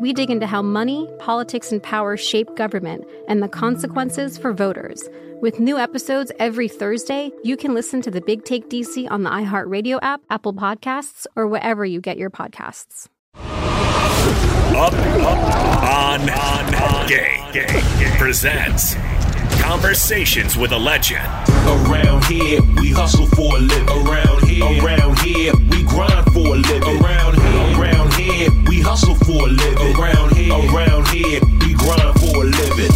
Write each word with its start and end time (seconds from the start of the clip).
we 0.00 0.12
dig 0.12 0.30
into 0.30 0.46
how 0.46 0.62
money, 0.62 1.08
politics, 1.18 1.72
and 1.72 1.82
power 1.82 2.16
shape 2.16 2.54
government 2.56 3.04
and 3.28 3.42
the 3.42 3.48
consequences 3.48 4.36
for 4.38 4.52
voters. 4.52 5.08
With 5.40 5.60
new 5.60 5.78
episodes 5.78 6.32
every 6.38 6.68
Thursday, 6.68 7.30
you 7.42 7.56
can 7.56 7.74
listen 7.74 8.00
to 8.02 8.10
the 8.10 8.20
Big 8.20 8.44
Take 8.44 8.68
DC 8.68 9.10
on 9.10 9.22
the 9.22 9.30
iHeartRadio 9.30 9.98
app, 10.02 10.22
Apple 10.30 10.54
Podcasts, 10.54 11.26
or 11.36 11.46
wherever 11.46 11.84
you 11.84 12.00
get 12.00 12.16
your 12.16 12.30
podcasts. 12.30 13.08
Up, 13.36 14.92
up, 14.92 15.38
on, 15.84 16.28
on, 16.30 16.74
on, 16.74 17.06
game, 17.06 17.52
game, 17.52 17.68
game 17.68 18.16
presents 18.18 18.96
Conversations 19.64 20.56
with 20.58 20.72
a 20.72 20.78
Legend. 20.78 21.24
Around 21.66 22.24
here, 22.24 22.60
we 22.76 22.90
hustle 22.90 23.26
for 23.28 23.56
a 23.56 23.60
living. 23.60 23.88
Around 23.88 24.46
here, 24.46 24.84
around 24.84 25.18
here, 25.20 25.52
we 25.56 25.82
grind 25.84 26.24
for 26.32 26.54
a 26.54 26.58
living. 26.58 27.02
Around 27.02 27.02
here, 27.02 27.04
around 27.04 27.34
here, 27.34 27.42
we 27.42 27.43
hustle 28.84 29.14
for 29.16 29.48
a 29.48 29.50
living. 29.50 29.96
Around 29.96 30.36
here, 30.36 30.52
around 30.52 31.08
here, 31.08 31.40
we 31.60 31.74
grind 31.74 32.20
for 32.20 32.42
a 32.42 32.44
living. 32.44 32.90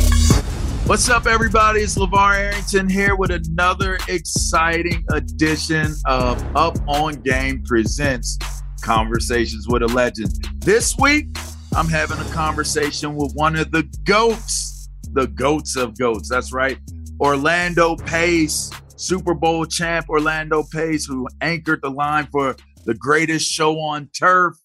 What's 0.86 1.08
up, 1.08 1.26
everybody? 1.26 1.80
It's 1.80 1.96
LaVar 1.96 2.36
Arrington 2.36 2.88
here 2.88 3.16
with 3.16 3.30
another 3.30 3.98
exciting 4.08 5.04
edition 5.12 5.94
of 6.06 6.44
Up 6.56 6.76
on 6.86 7.14
Game 7.22 7.62
Presents 7.64 8.38
Conversations 8.80 9.66
with 9.68 9.82
a 9.82 9.88
Legend. 9.88 10.30
This 10.58 10.96
week, 10.98 11.26
I'm 11.74 11.88
having 11.88 12.18
a 12.18 12.30
conversation 12.32 13.16
with 13.16 13.32
one 13.34 13.56
of 13.56 13.70
the 13.70 13.82
GOATs 14.04 14.78
the 15.12 15.26
goats 15.26 15.76
of 15.76 15.98
goats. 15.98 16.28
That's 16.28 16.52
right. 16.52 16.78
Orlando 17.20 17.96
Pace, 17.96 18.70
Super 18.96 19.34
Bowl 19.34 19.64
champ 19.64 20.08
Orlando 20.08 20.62
Pace, 20.62 21.06
who 21.06 21.26
anchored 21.40 21.80
the 21.82 21.90
line 21.90 22.28
for 22.30 22.56
the 22.84 22.94
greatest 22.94 23.50
show 23.50 23.78
on 23.80 24.08
turf. 24.18 24.56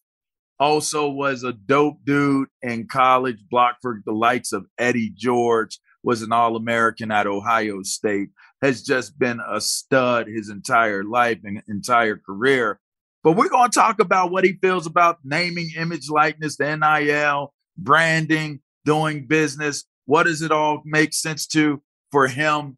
Also 0.60 1.10
was 1.10 1.44
a 1.44 1.54
dope 1.54 2.00
dude 2.06 2.48
in 2.62 2.88
college, 2.88 3.40
blocked 3.50 3.80
for 3.82 4.02
the 4.06 4.12
likes 4.12 4.54
of 4.54 4.66
Eddie 4.78 5.12
George, 5.16 5.80
was 6.04 6.22
an 6.22 6.32
All 6.32 6.56
American 6.56 7.12
at 7.12 7.28
Ohio 7.28 7.82
State, 7.84 8.30
has 8.62 8.84
just 8.84 9.18
been 9.18 9.40
a 9.48 9.60
stud 9.60 10.28
his 10.28 10.50
entire 10.50 11.04
life 11.04 11.40
and 11.44 11.62
entire 11.68 12.18
career. 12.18 12.80
But 13.24 13.34
we're 13.34 13.50
going 13.50 13.72
to 13.72 13.80
talk 13.80 14.00
about 14.00 14.32
what 14.32 14.44
he 14.44 14.54
feels 14.62 14.86
about 14.86 15.20
naming, 15.24 15.72
image, 15.78 16.10
likeness, 16.10 16.58
the 16.58 16.76
NIL, 16.76 17.54
branding, 17.78 18.60
doing 18.86 19.28
business. 19.28 19.86
What 20.06 20.24
does 20.24 20.42
it 20.42 20.52
all 20.52 20.82
make 20.86 21.14
sense 21.14 21.48
to 21.48 21.82
for 22.12 22.28
him? 22.28 22.78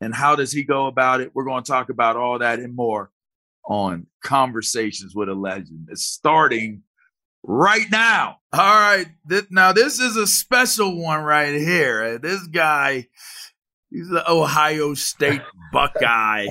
And 0.00 0.14
how 0.14 0.34
does 0.34 0.52
he 0.52 0.64
go 0.64 0.86
about 0.86 1.20
it? 1.20 1.32
We're 1.34 1.44
going 1.44 1.62
to 1.62 1.70
talk 1.70 1.90
about 1.90 2.16
all 2.16 2.38
that 2.38 2.58
and 2.58 2.74
more 2.74 3.10
on 3.70 4.08
Conversations 4.22 5.14
with 5.14 5.28
a 5.28 5.34
Legend. 5.34 5.86
It's 5.90 6.04
starting 6.04 6.82
right 7.44 7.86
now. 7.90 8.40
All 8.52 8.58
right. 8.58 9.06
Now, 9.48 9.72
this 9.72 10.00
is 10.00 10.16
a 10.16 10.26
special 10.26 11.00
one 11.00 11.22
right 11.22 11.54
here. 11.54 12.18
This 12.18 12.46
guy, 12.48 13.06
he's 13.88 14.08
the 14.08 14.28
Ohio 14.28 14.94
State 14.94 15.42
Buckeye. 15.72 16.46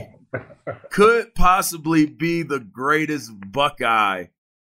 Could 0.91 1.35
possibly 1.35 2.05
be 2.05 2.43
the 2.43 2.59
greatest 2.59 3.31
Buckeye 3.51 4.27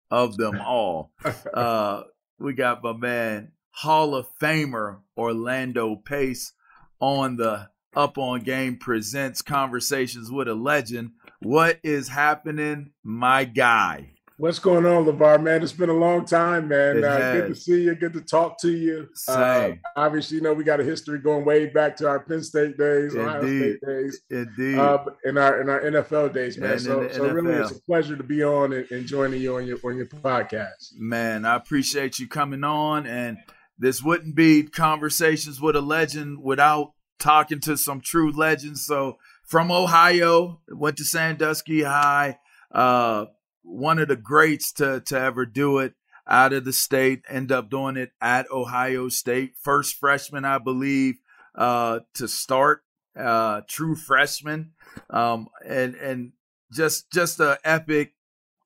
of 0.09 0.35
them 0.35 0.59
all. 0.59 1.11
Uh, 1.53 2.03
we 2.39 2.53
got 2.53 2.83
my 2.83 2.93
man 2.93 3.51
Hall 3.71 4.15
of 4.15 4.27
Famer 4.39 4.99
Orlando 5.17 5.95
Pace 5.97 6.53
on 6.99 7.35
the 7.35 7.69
Up 7.95 8.17
on 8.17 8.41
Game 8.41 8.77
presents 8.77 9.41
Conversations 9.41 10.31
with 10.31 10.47
a 10.47 10.53
Legend. 10.53 11.11
What 11.41 11.79
is 11.83 12.07
happening, 12.07 12.91
my 13.03 13.45
guy? 13.45 14.11
What's 14.37 14.59
going 14.59 14.85
on, 14.85 15.05
LaVar, 15.05 15.43
man? 15.43 15.61
It's 15.61 15.73
been 15.73 15.89
a 15.89 15.93
long 15.93 16.25
time, 16.25 16.69
man. 16.69 17.03
Uh, 17.03 17.33
good 17.33 17.47
to 17.49 17.55
see 17.55 17.83
you. 17.83 17.95
Good 17.95 18.13
to 18.13 18.21
talk 18.21 18.57
to 18.61 18.71
you. 18.71 19.09
Uh, 19.27 19.71
obviously, 19.97 20.37
you 20.37 20.43
know, 20.43 20.53
we 20.53 20.63
got 20.63 20.79
a 20.79 20.83
history 20.83 21.19
going 21.19 21.43
way 21.43 21.65
back 21.65 21.97
to 21.97 22.07
our 22.07 22.21
Penn 22.21 22.41
State 22.41 22.77
days, 22.77 23.13
Indeed. 23.13 23.27
Ohio 23.27 23.41
State 23.41 23.79
days. 23.85 24.21
Indeed. 24.29 24.79
Uh, 24.79 25.05
in 25.25 25.37
our 25.37 25.61
in 25.61 25.69
our 25.69 25.81
NFL 25.81 26.33
days, 26.33 26.57
man. 26.57 26.79
so, 26.79 27.09
so 27.09 27.29
really, 27.29 27.53
it's 27.53 27.71
a 27.71 27.81
pleasure 27.81 28.15
to 28.15 28.23
be 28.23 28.43
on 28.43 28.71
and, 28.71 28.89
and 28.91 29.05
joining 29.05 29.41
you 29.41 29.57
on 29.57 29.67
your 29.67 29.77
on 29.83 29.97
your 29.97 30.05
podcast. 30.05 30.93
Man, 30.97 31.43
I 31.43 31.55
appreciate 31.55 32.19
you 32.19 32.27
coming 32.27 32.63
on 32.63 33.05
and– 33.05 33.37
this 33.79 34.03
wouldn't 34.03 34.35
be 34.35 34.63
conversations 34.63 35.61
with 35.61 35.75
a 35.75 35.81
legend 35.81 36.43
without 36.43 36.91
talking 37.17 37.61
to 37.61 37.77
some 37.77 38.01
true 38.01 38.31
legends. 38.31 38.85
So 38.85 39.17
from 39.49 39.71
Ohio, 39.71 40.61
went 40.69 40.97
to 40.97 41.03
Sandusky 41.03 41.81
High, 41.81 42.37
uh, 42.71 43.25
one 43.63 43.97
of 43.97 44.07
the 44.07 44.15
greats 44.15 44.71
to 44.73 45.01
to 45.07 45.19
ever 45.19 45.45
do 45.45 45.79
it 45.79 45.95
out 46.27 46.53
of 46.53 46.65
the 46.65 46.71
state. 46.71 47.23
End 47.27 47.51
up 47.51 47.69
doing 47.69 47.97
it 47.97 48.11
at 48.21 48.49
Ohio 48.51 49.09
State, 49.09 49.55
first 49.59 49.99
freshman, 49.99 50.45
I 50.45 50.59
believe, 50.59 51.15
uh, 51.55 52.01
to 52.13 52.27
start, 52.27 52.83
uh, 53.17 53.61
true 53.67 53.95
freshman, 53.95 54.73
um, 55.09 55.47
and 55.65 55.95
and 55.95 56.33
just 56.71 57.11
just 57.11 57.39
a 57.39 57.57
epic 57.63 58.13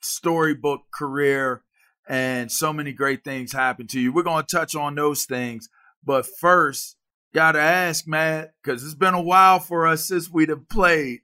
storybook 0.02 0.82
career 0.94 1.64
and 2.10 2.52
so 2.52 2.74
many 2.74 2.92
great 2.92 3.24
things 3.24 3.54
happen 3.54 3.88
to 3.88 4.02
you. 4.02 4.12
We're 4.12 4.24
going 4.24 4.44
to 4.44 4.56
touch 4.56 4.76
on 4.76 4.96
those 4.96 5.24
things. 5.24 5.70
But 6.04 6.26
first, 6.26 6.98
got 7.34 7.54
to 7.54 7.60
ask, 7.60 8.08
Matt, 8.08 8.54
because 8.64 8.84
it's 8.84 8.94
been 8.94 9.14
a 9.14 9.22
while 9.22 9.60
for 9.60 9.88
us 9.88 10.06
since 10.06 10.30
we'd 10.30 10.50
have 10.50 10.70
played. 10.70 11.20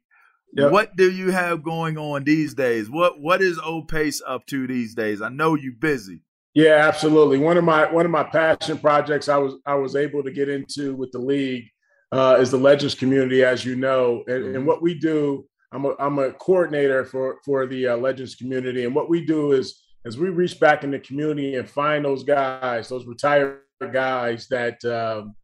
Yep. 0.53 0.71
What 0.71 0.95
do 0.95 1.11
you 1.11 1.31
have 1.31 1.63
going 1.63 1.97
on 1.97 2.23
these 2.23 2.53
days? 2.53 2.89
What 2.89 3.19
What 3.19 3.41
is 3.41 3.59
O-Pace 3.63 4.21
up 4.25 4.45
to 4.47 4.65
these 4.67 4.95
days? 4.95 5.21
I 5.21 5.29
know 5.29 5.55
you're 5.55 5.73
busy. 5.73 6.23
Yeah, 6.55 6.87
absolutely. 6.87 7.37
One 7.37 7.57
of 7.57 7.63
my 7.63 7.91
one 7.91 8.05
of 8.05 8.11
my 8.11 8.23
passion 8.23 8.79
projects 8.79 9.29
I 9.29 9.37
was 9.37 9.55
I 9.65 9.75
was 9.75 9.95
able 9.95 10.23
to 10.23 10.31
get 10.31 10.49
into 10.49 10.95
with 10.95 11.11
the 11.11 11.19
league 11.19 11.65
uh, 12.11 12.37
is 12.39 12.49
the 12.49 12.57
Legends 12.57 12.95
community, 12.95 13.43
as 13.43 13.63
you 13.63 13.75
know, 13.75 14.23
and, 14.27 14.43
and 14.43 14.55
mm-hmm. 14.55 14.65
what 14.65 14.81
we 14.81 14.95
do. 14.95 15.45
I'm 15.71 15.85
a, 15.85 15.93
I'm 15.99 16.17
a 16.17 16.31
coordinator 16.33 17.05
for 17.05 17.37
for 17.45 17.67
the 17.67 17.89
uh, 17.89 17.97
Legends 17.97 18.33
community, 18.33 18.85
and 18.85 18.95
what 18.95 19.09
we 19.09 19.23
do 19.23 19.51
is 19.51 19.79
as 20.05 20.17
we 20.17 20.29
reach 20.29 20.59
back 20.59 20.83
in 20.83 20.89
the 20.91 20.99
community 20.99 21.55
and 21.55 21.69
find 21.69 22.03
those 22.03 22.23
guys, 22.23 22.89
those 22.89 23.05
retired 23.05 23.59
guys 23.93 24.47
that 24.47 24.83
um, 24.85 25.35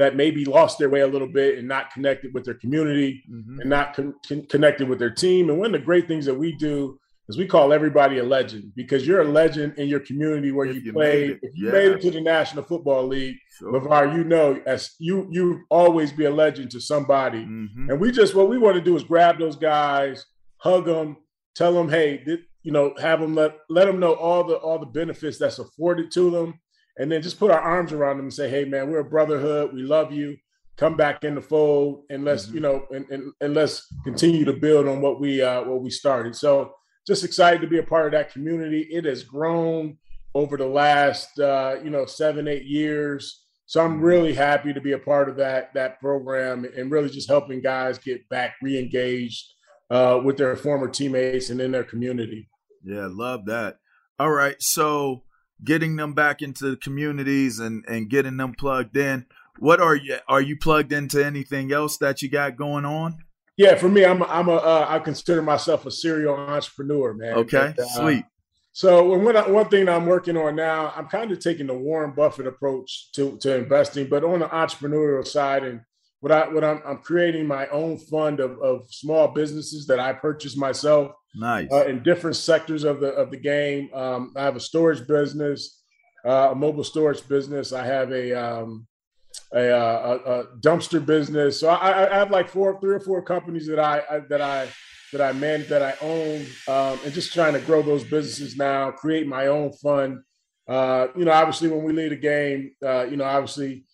that 0.00 0.16
maybe 0.16 0.46
lost 0.46 0.78
their 0.78 0.88
way 0.88 1.00
a 1.00 1.06
little 1.06 1.28
bit 1.28 1.58
and 1.58 1.68
not 1.68 1.92
connected 1.92 2.32
with 2.32 2.42
their 2.42 2.54
community 2.54 3.22
mm-hmm. 3.30 3.60
and 3.60 3.68
not 3.68 3.94
con- 3.94 4.14
con- 4.26 4.46
connected 4.46 4.88
with 4.88 4.98
their 4.98 5.10
team. 5.10 5.50
And 5.50 5.58
one 5.58 5.66
of 5.66 5.72
the 5.72 5.84
great 5.84 6.08
things 6.08 6.24
that 6.24 6.34
we 6.34 6.56
do 6.56 6.98
is 7.28 7.36
we 7.36 7.46
call 7.46 7.70
everybody 7.70 8.16
a 8.16 8.24
legend 8.24 8.72
because 8.74 9.06
you're 9.06 9.20
a 9.20 9.28
legend 9.28 9.74
in 9.76 9.88
your 9.88 10.00
community 10.00 10.52
where 10.52 10.64
if 10.64 10.76
you, 10.76 10.80
you 10.80 10.92
played. 10.94 11.38
If 11.42 11.52
you 11.54 11.66
yeah. 11.66 11.72
made 11.72 11.92
it 11.92 12.00
to 12.00 12.10
the 12.10 12.20
National 12.22 12.64
Football 12.64 13.08
League, 13.08 13.36
sure. 13.58 13.78
LaVar, 13.78 14.16
you 14.16 14.24
know, 14.24 14.58
as 14.64 14.94
you 14.98 15.28
you 15.30 15.64
always 15.68 16.12
be 16.12 16.24
a 16.24 16.30
legend 16.30 16.70
to 16.70 16.80
somebody. 16.80 17.44
Mm-hmm. 17.44 17.90
And 17.90 18.00
we 18.00 18.10
just 18.10 18.34
what 18.34 18.48
we 18.48 18.56
want 18.56 18.76
to 18.76 18.80
do 18.80 18.96
is 18.96 19.04
grab 19.04 19.38
those 19.38 19.56
guys, 19.56 20.24
hug 20.56 20.86
them, 20.86 21.18
tell 21.54 21.74
them, 21.74 21.90
hey, 21.90 22.24
th- 22.24 22.40
you 22.62 22.72
know, 22.72 22.94
have 22.98 23.20
them 23.20 23.34
let 23.34 23.58
let 23.68 23.84
them 23.84 24.00
know 24.00 24.14
all 24.14 24.44
the 24.44 24.54
all 24.54 24.78
the 24.78 24.86
benefits 24.86 25.36
that's 25.36 25.58
afforded 25.58 26.10
to 26.12 26.30
them, 26.30 26.58
and 26.98 27.10
then 27.10 27.22
just 27.22 27.38
put 27.38 27.50
our 27.50 27.60
arms 27.60 27.92
around 27.92 28.16
them 28.16 28.26
and 28.26 28.34
say, 28.34 28.48
hey 28.48 28.64
man, 28.64 28.90
we're 28.90 29.00
a 29.00 29.04
brotherhood. 29.04 29.72
We 29.74 29.82
love 29.82 30.12
you. 30.12 30.36
Come 30.76 30.96
back 30.96 31.24
in 31.24 31.34
the 31.34 31.42
fold, 31.42 32.04
and 32.10 32.24
let's 32.24 32.46
mm-hmm. 32.46 32.54
you 32.54 32.60
know, 32.60 32.86
and, 32.90 33.04
and, 33.10 33.32
and 33.40 33.54
let's 33.54 33.86
continue 34.04 34.44
to 34.46 34.52
build 34.52 34.88
on 34.88 35.02
what 35.02 35.20
we 35.20 35.42
uh, 35.42 35.62
what 35.64 35.82
we 35.82 35.90
started. 35.90 36.34
So 36.34 36.72
just 37.06 37.24
excited 37.24 37.60
to 37.60 37.66
be 37.66 37.78
a 37.78 37.82
part 37.82 38.06
of 38.06 38.12
that 38.12 38.32
community. 38.32 38.82
It 38.90 39.04
has 39.04 39.22
grown 39.22 39.98
over 40.34 40.56
the 40.56 40.66
last 40.66 41.38
uh, 41.38 41.76
you 41.82 41.90
know 41.90 42.06
seven 42.06 42.48
eight 42.48 42.64
years. 42.64 43.44
So 43.66 43.84
I'm 43.84 43.96
mm-hmm. 43.96 44.04
really 44.04 44.34
happy 44.34 44.72
to 44.72 44.80
be 44.80 44.92
a 44.92 44.98
part 44.98 45.28
of 45.28 45.36
that 45.36 45.74
that 45.74 46.00
program 46.00 46.66
and 46.76 46.90
really 46.90 47.10
just 47.10 47.28
helping 47.28 47.60
guys 47.60 47.98
get 47.98 48.26
back 48.30 48.54
re-engaged 48.62 49.52
uh, 49.90 50.20
with 50.24 50.38
their 50.38 50.56
former 50.56 50.88
teammates 50.88 51.50
and 51.50 51.60
in 51.60 51.72
their 51.72 51.84
community. 51.84 52.48
Yeah, 52.82 53.08
love 53.10 53.44
that. 53.46 53.76
All 54.18 54.30
right, 54.30 54.56
so 54.60 55.24
getting 55.64 55.96
them 55.96 56.14
back 56.14 56.42
into 56.42 56.70
the 56.70 56.76
communities 56.76 57.58
and 57.58 57.84
and 57.88 58.08
getting 58.08 58.36
them 58.36 58.54
plugged 58.54 58.96
in. 58.96 59.26
What 59.58 59.80
are 59.80 59.96
you 59.96 60.18
are 60.28 60.40
you 60.40 60.56
plugged 60.56 60.92
into 60.92 61.24
anything 61.24 61.72
else 61.72 61.98
that 61.98 62.22
you 62.22 62.28
got 62.28 62.56
going 62.56 62.84
on? 62.84 63.24
Yeah, 63.56 63.74
for 63.74 63.88
me, 63.88 64.04
I'm 64.04 64.22
a, 64.22 64.24
I'm 64.24 64.48
a 64.48 64.54
uh, 64.54 64.86
I 64.88 64.98
consider 65.00 65.42
myself 65.42 65.84
a 65.84 65.90
serial 65.90 66.34
entrepreneur, 66.34 67.12
man. 67.12 67.34
Okay, 67.34 67.74
but, 67.76 67.84
uh, 67.84 67.88
sweet. 67.88 68.24
So 68.72 69.04
one 69.04 69.52
one 69.52 69.68
thing 69.68 69.88
I'm 69.88 70.06
working 70.06 70.36
on 70.36 70.56
now, 70.56 70.92
I'm 70.96 71.08
kind 71.08 71.30
of 71.32 71.40
taking 71.40 71.66
the 71.66 71.74
Warren 71.74 72.12
Buffett 72.12 72.46
approach 72.46 73.12
to 73.12 73.36
to 73.38 73.56
investing, 73.56 74.08
but 74.08 74.24
on 74.24 74.38
the 74.38 74.46
entrepreneurial 74.46 75.26
side 75.26 75.64
and 75.64 75.82
what 76.20 76.32
I 76.32 76.48
what 76.48 76.64
I'm, 76.64 76.82
I'm 76.86 76.98
creating 76.98 77.46
my 77.46 77.66
own 77.68 77.96
fund 77.96 78.40
of, 78.40 78.58
of 78.60 78.86
small 78.90 79.28
businesses 79.28 79.86
that 79.86 79.98
I 79.98 80.12
purchase 80.12 80.56
myself. 80.56 81.12
Nice. 81.34 81.68
Uh, 81.72 81.86
in 81.86 82.02
different 82.02 82.36
sectors 82.36 82.84
of 82.84 83.00
the 83.00 83.08
of 83.08 83.30
the 83.30 83.36
game. 83.36 83.90
Um, 83.94 84.32
I 84.36 84.42
have 84.42 84.56
a 84.56 84.60
storage 84.60 85.06
business, 85.06 85.82
uh, 86.26 86.50
a 86.50 86.54
mobile 86.54 86.84
storage 86.84 87.26
business. 87.28 87.72
I 87.72 87.84
have 87.86 88.12
a 88.12 88.32
um, 88.32 88.86
a, 89.54 89.68
a, 89.68 90.16
a, 90.16 90.44
dumpster 90.60 91.04
business. 91.04 91.60
So 91.60 91.68
I, 91.68 92.10
I, 92.10 92.18
have 92.18 92.30
like 92.30 92.48
four, 92.48 92.80
three 92.80 92.94
or 92.94 93.00
four 93.00 93.22
companies 93.22 93.66
that 93.66 93.78
I, 93.78 94.02
I 94.10 94.18
that 94.28 94.40
I 94.40 94.68
that 95.12 95.20
I 95.20 95.32
manage, 95.32 95.68
that 95.68 95.82
I 95.82 95.94
own, 96.00 96.46
um, 96.68 96.98
and 97.04 97.12
just 97.12 97.32
trying 97.32 97.54
to 97.54 97.60
grow 97.60 97.82
those 97.82 98.04
businesses 98.04 98.56
now. 98.56 98.90
Create 98.90 99.26
my 99.26 99.48
own 99.48 99.72
fund. 99.72 100.20
Uh, 100.68 101.08
you 101.16 101.24
know, 101.24 101.32
obviously, 101.32 101.68
when 101.68 101.82
we 101.82 101.92
leave 101.92 102.12
a 102.12 102.16
game, 102.16 102.72
uh, 102.84 103.04
you 103.04 103.16
know, 103.16 103.24
obviously 103.24 103.84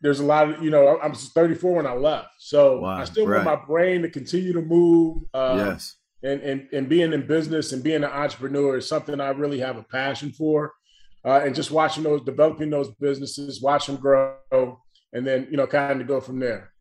there's 0.00 0.20
a 0.20 0.24
lot 0.24 0.50
of 0.50 0.62
you 0.62 0.70
know 0.70 0.98
I'm 1.00 1.14
34 1.14 1.76
when 1.76 1.86
I 1.86 1.94
left, 1.94 2.28
so 2.38 2.80
wow, 2.80 2.98
I 2.98 3.04
still 3.04 3.26
right. 3.26 3.44
want 3.44 3.60
my 3.60 3.66
brain 3.66 4.02
to 4.02 4.10
continue 4.10 4.52
to 4.52 4.62
move. 4.62 5.22
Uh, 5.32 5.72
yes, 5.72 5.96
and 6.22 6.40
and 6.42 6.68
and 6.72 6.88
being 6.88 7.12
in 7.12 7.26
business 7.26 7.72
and 7.72 7.82
being 7.82 8.04
an 8.04 8.04
entrepreneur 8.04 8.76
is 8.76 8.88
something 8.88 9.20
I 9.20 9.30
really 9.30 9.60
have 9.60 9.76
a 9.76 9.82
passion 9.82 10.32
for, 10.32 10.72
uh, 11.24 11.40
and 11.44 11.54
just 11.54 11.70
watching 11.70 12.02
those 12.02 12.22
developing 12.22 12.70
those 12.70 12.90
businesses, 13.00 13.62
watch 13.62 13.86
them 13.86 13.96
grow, 13.96 14.36
and 15.12 15.26
then 15.26 15.48
you 15.50 15.56
know 15.56 15.66
kind 15.66 16.00
of 16.00 16.06
go 16.06 16.20
from 16.20 16.40
there. 16.40 16.72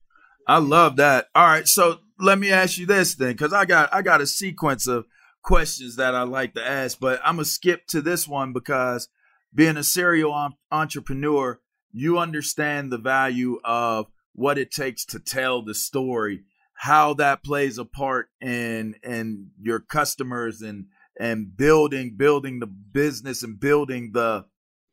I 0.48 0.58
love 0.58 0.98
that. 0.98 1.28
All 1.34 1.46
right, 1.46 1.68
so 1.68 2.00
let 2.20 2.38
me 2.38 2.52
ask 2.52 2.78
you 2.78 2.86
this 2.86 3.16
then, 3.16 3.32
because 3.32 3.54
I 3.54 3.66
got 3.66 3.94
I 3.94 4.02
got 4.02 4.22
a 4.22 4.28
sequence 4.28 4.88
of 4.88 5.06
questions 5.42 5.96
that 5.96 6.16
I 6.16 6.24
like 6.24 6.54
to 6.56 6.68
ask, 6.68 7.00
but 7.00 7.22
I'm 7.24 7.36
gonna 7.36 7.46
skip 7.46 7.88
to 7.88 8.02
this 8.02 8.28
one 8.28 8.52
because 8.52 9.08
being 9.54 9.78
a 9.78 9.84
serial 9.84 10.52
entrepreneur 10.70 11.60
you 11.96 12.20
understand 12.20 12.92
the 12.92 12.98
value 12.98 13.58
of 13.64 14.08
what 14.34 14.58
it 14.58 14.70
takes 14.70 15.06
to 15.06 15.18
tell 15.18 15.62
the 15.62 15.74
story, 15.74 16.44
how 16.74 17.14
that 17.14 17.42
plays 17.42 17.78
a 17.78 17.86
part 17.86 18.28
in 18.42 18.96
in 19.02 19.52
your 19.62 19.80
customers 19.80 20.62
and 20.62 20.88
and 21.18 21.56
building 21.56 22.16
building 22.18 22.60
the 22.60 22.68
business 22.68 23.44
and 23.44 23.60
building 23.62 24.12
the 24.12 24.46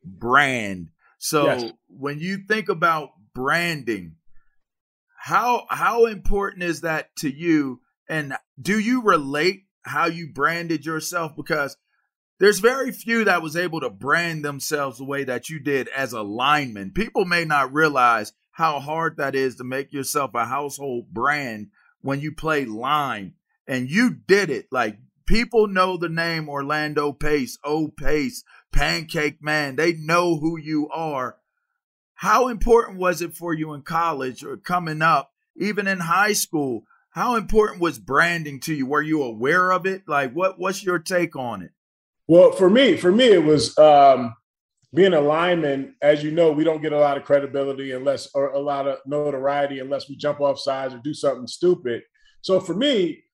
brand. 0.05 0.91
So 1.19 1.47
yes. 1.47 1.73
when 1.89 2.21
you 2.21 2.39
think 2.47 2.69
about 2.69 3.11
branding, 3.35 4.15
how 5.19 5.67
how 5.71 6.07
important 6.07 6.63
is 6.63 6.83
that 6.83 7.17
to 7.17 7.35
you 7.35 7.81
and 8.09 8.35
do 8.61 8.79
you 8.79 9.03
relate 9.03 9.65
how 9.83 10.07
you 10.07 10.33
branded 10.33 10.87
yourself 10.87 11.35
because 11.35 11.77
there's 12.38 12.58
very 12.58 12.90
few 12.90 13.25
that 13.25 13.43
was 13.43 13.56
able 13.56 13.81
to 13.81 13.90
brand 13.90 14.44
themselves 14.44 14.99
the 14.99 15.05
way 15.05 15.25
that 15.25 15.49
you 15.49 15.61
did 15.61 15.88
as 15.88 16.12
a 16.12 16.23
lineman. 16.23 16.90
People 16.90 17.25
may 17.25 17.44
not 17.44 17.73
realize 17.73 18.32
how 18.52 18.81
hard 18.81 19.17
that 19.17 19.34
is 19.34 19.56
to 19.56 19.64
make 19.64 19.93
yourself 19.93 20.32
a 20.34 20.44
household 20.44 21.12
brand 21.12 21.69
when 22.00 22.20
you 22.20 22.32
play 22.32 22.64
line. 22.64 23.34
And 23.67 23.88
you 23.88 24.11
did 24.11 24.50
it. 24.50 24.67
Like 24.70 24.99
people 25.26 25.69
know 25.69 25.96
the 25.96 26.08
name 26.08 26.49
Orlando 26.49 27.12
Pace, 27.12 27.58
O 27.64 27.88
Pace, 27.88 28.44
Pancake 28.73 29.43
Man. 29.43 29.76
They 29.76 29.93
know 29.93 30.38
who 30.38 30.58
you 30.58 30.88
are. 30.90 31.38
How 32.14 32.49
important 32.49 32.99
was 32.99 33.23
it 33.23 33.34
for 33.34 33.55
you 33.55 33.73
in 33.73 33.82
college 33.82 34.44
or 34.44 34.56
coming 34.56 35.02
up, 35.02 35.32
even 35.56 35.88
in 35.88 36.00
high 36.00 36.34
school? 36.34 36.84
How 37.11 37.37
important 37.37 37.81
was 37.81 37.99
branding 37.99 38.61
to 38.61 38.75
you? 38.75 38.87
Were 38.87 39.02
you 39.02 39.23
aware 39.23 39.70
of 39.70 39.87
it? 39.87 40.08
Like 40.08 40.32
what 40.32 40.58
what's 40.58 40.82
your 40.84 40.99
take 40.99 41.37
on 41.37 41.62
it? 41.62 41.73
Well, 42.29 42.53
for 42.53 42.71
me, 42.71 42.97
for 42.97 43.11
me, 43.11 43.27
it 43.27 43.45
was 43.45 43.77
um, 43.79 44.35
being 44.95 45.15
a 45.15 45.21
lineman. 45.21 45.97
As 46.01 46.23
you 46.23 46.31
know, 46.31 46.53
we 46.53 46.65
don't 46.65 46.83
get 46.83 46.93
a 46.93 46.99
lot 46.99 47.17
of 47.17 47.25
credibility 47.25 47.93
unless, 47.93 48.29
or 48.35 48.53
a 48.53 48.59
lot 48.59 48.87
of 48.87 48.99
notoriety 49.07 49.81
unless 49.81 50.09
we 50.09 50.17
jump 50.17 50.41
off 50.41 50.59
sides 50.59 50.95
or 50.95 51.01
do 51.03 51.15
something 51.15 51.47
stupid. 51.47 52.03
So 52.43 52.61
for 52.61 52.75
me, 52.75 53.25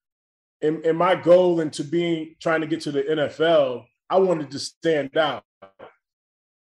in, 0.61 0.83
in 0.83 0.95
my 0.95 1.15
goal 1.15 1.61
into 1.61 1.83
being 1.83 2.35
trying 2.41 2.61
to 2.61 2.67
get 2.67 2.81
to 2.81 2.91
the 2.91 3.03
NFL, 3.03 3.83
I 4.09 4.17
wanted 4.19 4.51
to 4.51 4.59
stand 4.59 5.15
out. 5.17 5.43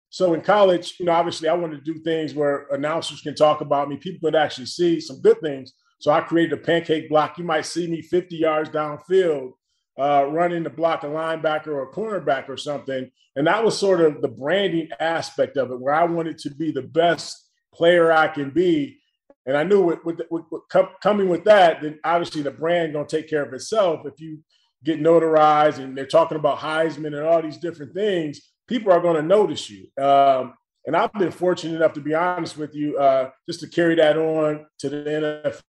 So 0.09 0.33
in 0.33 0.41
college, 0.41 0.95
you 0.99 1.05
know, 1.05 1.11
obviously 1.11 1.49
I 1.49 1.53
wanted 1.53 1.83
to 1.83 1.93
do 1.93 1.99
things 2.01 2.33
where 2.33 2.67
announcers 2.71 3.21
can 3.21 3.35
talk 3.35 3.61
about 3.61 3.89
me, 3.89 3.97
people 3.97 4.27
could 4.27 4.35
actually 4.35 4.65
see 4.65 4.99
some 4.99 5.21
good 5.21 5.39
things. 5.41 5.73
So 5.99 6.11
I 6.11 6.21
created 6.21 6.53
a 6.53 6.61
pancake 6.61 7.09
block. 7.09 7.37
You 7.37 7.43
might 7.43 7.65
see 7.65 7.87
me 7.87 8.01
50 8.01 8.35
yards 8.35 8.69
downfield 8.69 9.51
uh, 9.99 10.25
running 10.29 10.63
to 10.63 10.69
block 10.69 11.03
a 11.03 11.07
linebacker 11.07 11.67
or 11.67 11.83
a 11.83 11.91
cornerback 11.91 12.49
or 12.49 12.57
something. 12.57 13.09
And 13.35 13.47
that 13.47 13.63
was 13.63 13.77
sort 13.77 14.01
of 14.01 14.21
the 14.21 14.27
branding 14.27 14.89
aspect 14.99 15.57
of 15.57 15.71
it, 15.71 15.79
where 15.79 15.93
I 15.93 16.05
wanted 16.05 16.37
to 16.39 16.49
be 16.49 16.71
the 16.71 16.81
best 16.81 17.47
player 17.73 18.11
I 18.11 18.27
can 18.27 18.51
be. 18.51 18.99
And 19.45 19.55
I 19.55 19.63
knew 19.63 19.81
with, 19.81 20.03
with, 20.03 20.21
with, 20.29 20.43
with 20.51 20.63
coming 21.01 21.29
with 21.29 21.45
that, 21.45 21.81
then 21.81 21.99
obviously 22.03 22.41
the 22.41 22.51
brand 22.51 22.93
gonna 22.93 23.07
take 23.07 23.29
care 23.29 23.43
of 23.43 23.53
itself. 23.53 24.05
If 24.05 24.19
you 24.19 24.39
get 24.83 25.01
notarized 25.01 25.79
and 25.79 25.97
they're 25.97 26.05
talking 26.05 26.37
about 26.37 26.59
Heisman 26.59 27.17
and 27.17 27.25
all 27.25 27.41
these 27.41 27.57
different 27.57 27.93
things, 27.93 28.41
people 28.67 28.91
are 28.91 29.01
gonna 29.01 29.21
notice 29.21 29.69
you. 29.69 29.87
Um, 30.03 30.53
and 30.85 30.95
I've 30.95 31.13
been 31.13 31.31
fortunate 31.31 31.75
enough 31.75 31.93
to 31.93 32.01
be 32.01 32.13
honest 32.13 32.57
with 32.57 32.75
you, 32.75 32.97
uh, 32.97 33.29
just 33.47 33.59
to 33.61 33.67
carry 33.67 33.95
that 33.95 34.17
on 34.17 34.65
to 34.79 34.89
the 34.89 35.63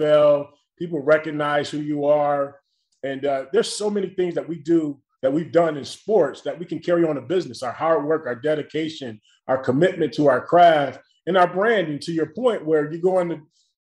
NFL. 0.00 0.48
People 0.78 1.00
recognize 1.02 1.70
who 1.70 1.78
you 1.78 2.06
are. 2.06 2.60
And 3.04 3.24
uh, 3.26 3.44
there's 3.52 3.72
so 3.72 3.88
many 3.90 4.08
things 4.08 4.34
that 4.34 4.48
we 4.48 4.56
do 4.56 5.00
that 5.22 5.32
we've 5.32 5.52
done 5.52 5.76
in 5.76 5.84
sports 5.84 6.40
that 6.42 6.58
we 6.58 6.66
can 6.66 6.80
carry 6.80 7.06
on 7.06 7.16
a 7.16 7.20
business, 7.20 7.62
our 7.62 7.72
hard 7.72 8.04
work, 8.04 8.26
our 8.26 8.34
dedication, 8.34 9.20
our 9.46 9.58
commitment 9.58 10.12
to 10.14 10.28
our 10.28 10.44
craft, 10.44 11.00
and 11.26 11.36
our 11.36 11.46
branding. 11.46 11.98
To 12.00 12.12
your 12.12 12.26
point, 12.34 12.66
where 12.66 12.90
you 12.90 13.00
go 13.00 13.20
into 13.20 13.40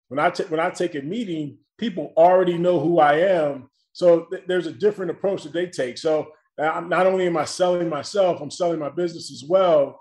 when 0.10 0.20
I 0.20 0.30
t- 0.30 0.46
when 0.46 0.60
I 0.60 0.70
take 0.70 0.96
a 0.96 1.02
meeting, 1.02 1.58
people 1.78 2.14
already 2.16 2.58
know 2.58 2.80
who 2.80 3.00
I 3.00 3.16
am. 3.20 3.70
So 3.94 4.26
th- 4.32 4.44
there's 4.48 4.68
a 4.68 4.74
different 4.74 5.12
approach 5.12 5.44
that 5.44 5.54
they 5.54 5.68
take. 5.68 5.98
So 5.98 6.28
uh, 6.62 6.82
not 6.82 7.08
only 7.08 7.26
am 7.26 7.38
I 7.38 7.46
selling 7.46 7.90
myself, 7.90 8.42
I'm 8.42 8.52
selling 8.52 8.80
my 8.80 8.90
business 8.90 9.32
as 9.32 9.44
well. 9.48 10.00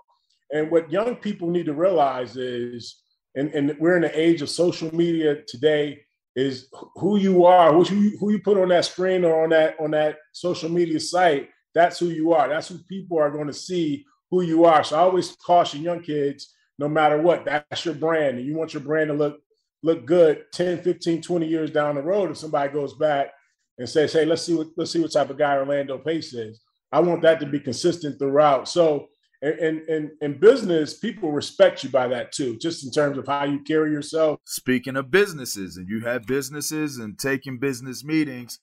And 0.51 0.69
what 0.69 0.91
young 0.91 1.15
people 1.15 1.49
need 1.49 1.65
to 1.65 1.73
realize 1.73 2.37
is, 2.37 3.01
and, 3.35 3.49
and 3.55 3.75
we're 3.79 3.95
in 3.95 4.03
the 4.03 4.19
age 4.19 4.41
of 4.41 4.49
social 4.49 4.93
media 4.95 5.41
today, 5.47 6.01
is 6.35 6.67
who 6.95 7.17
you 7.17 7.45
are, 7.45 7.71
who 7.71 7.85
you, 7.95 8.17
who 8.17 8.31
you 8.31 8.39
put 8.39 8.57
on 8.57 8.69
that 8.69 8.85
screen 8.85 9.23
or 9.23 9.43
on 9.43 9.49
that 9.49 9.79
on 9.79 9.91
that 9.91 10.17
social 10.31 10.69
media 10.69 10.99
site. 10.99 11.49
That's 11.75 11.99
who 11.99 12.07
you 12.07 12.33
are. 12.33 12.49
That's 12.49 12.67
who 12.67 12.77
people 12.79 13.19
are 13.19 13.31
going 13.31 13.47
to 13.47 13.53
see 13.53 14.05
who 14.29 14.41
you 14.41 14.65
are. 14.65 14.83
So 14.83 14.95
I 14.95 14.99
always 15.01 15.35
caution 15.35 15.81
young 15.81 16.01
kids, 16.01 16.53
no 16.79 16.87
matter 16.87 17.21
what, 17.21 17.45
that's 17.45 17.85
your 17.85 17.93
brand. 17.93 18.37
And 18.37 18.47
you 18.47 18.55
want 18.55 18.73
your 18.73 18.83
brand 18.83 19.09
to 19.09 19.13
look 19.13 19.39
look 19.83 20.05
good 20.05 20.45
10, 20.53 20.81
15, 20.81 21.21
20 21.21 21.45
years 21.45 21.69
down 21.69 21.95
the 21.95 22.01
road. 22.01 22.31
If 22.31 22.37
somebody 22.37 22.71
goes 22.71 22.93
back 22.93 23.31
and 23.77 23.87
says, 23.87 24.13
hey, 24.13 24.25
let's 24.25 24.41
see 24.41 24.55
what 24.55 24.67
let's 24.77 24.91
see 24.91 25.01
what 25.01 25.11
type 25.11 25.29
of 25.29 25.37
guy 25.37 25.55
Orlando 25.55 25.97
Pace 25.97 26.33
is. 26.33 26.61
I 26.91 26.99
want 26.99 27.21
that 27.23 27.39
to 27.39 27.45
be 27.45 27.59
consistent 27.59 28.19
throughout. 28.19 28.69
So 28.69 29.09
and 29.43 29.89
in, 29.89 30.11
in 30.21 30.39
business, 30.39 30.93
people 30.93 31.31
respect 31.31 31.83
you 31.83 31.89
by 31.89 32.07
that 32.07 32.31
too, 32.31 32.57
just 32.57 32.85
in 32.85 32.91
terms 32.91 33.17
of 33.17 33.27
how 33.27 33.43
you 33.43 33.59
carry 33.59 33.91
yourself. 33.91 34.39
Speaking 34.45 34.95
of 34.95 35.11
businesses, 35.11 35.75
and 35.75 35.89
you 35.89 36.01
have 36.01 36.25
businesses 36.25 36.97
and 36.97 37.19
taking 37.19 37.59
business 37.59 38.03
meetings, 38.03 38.59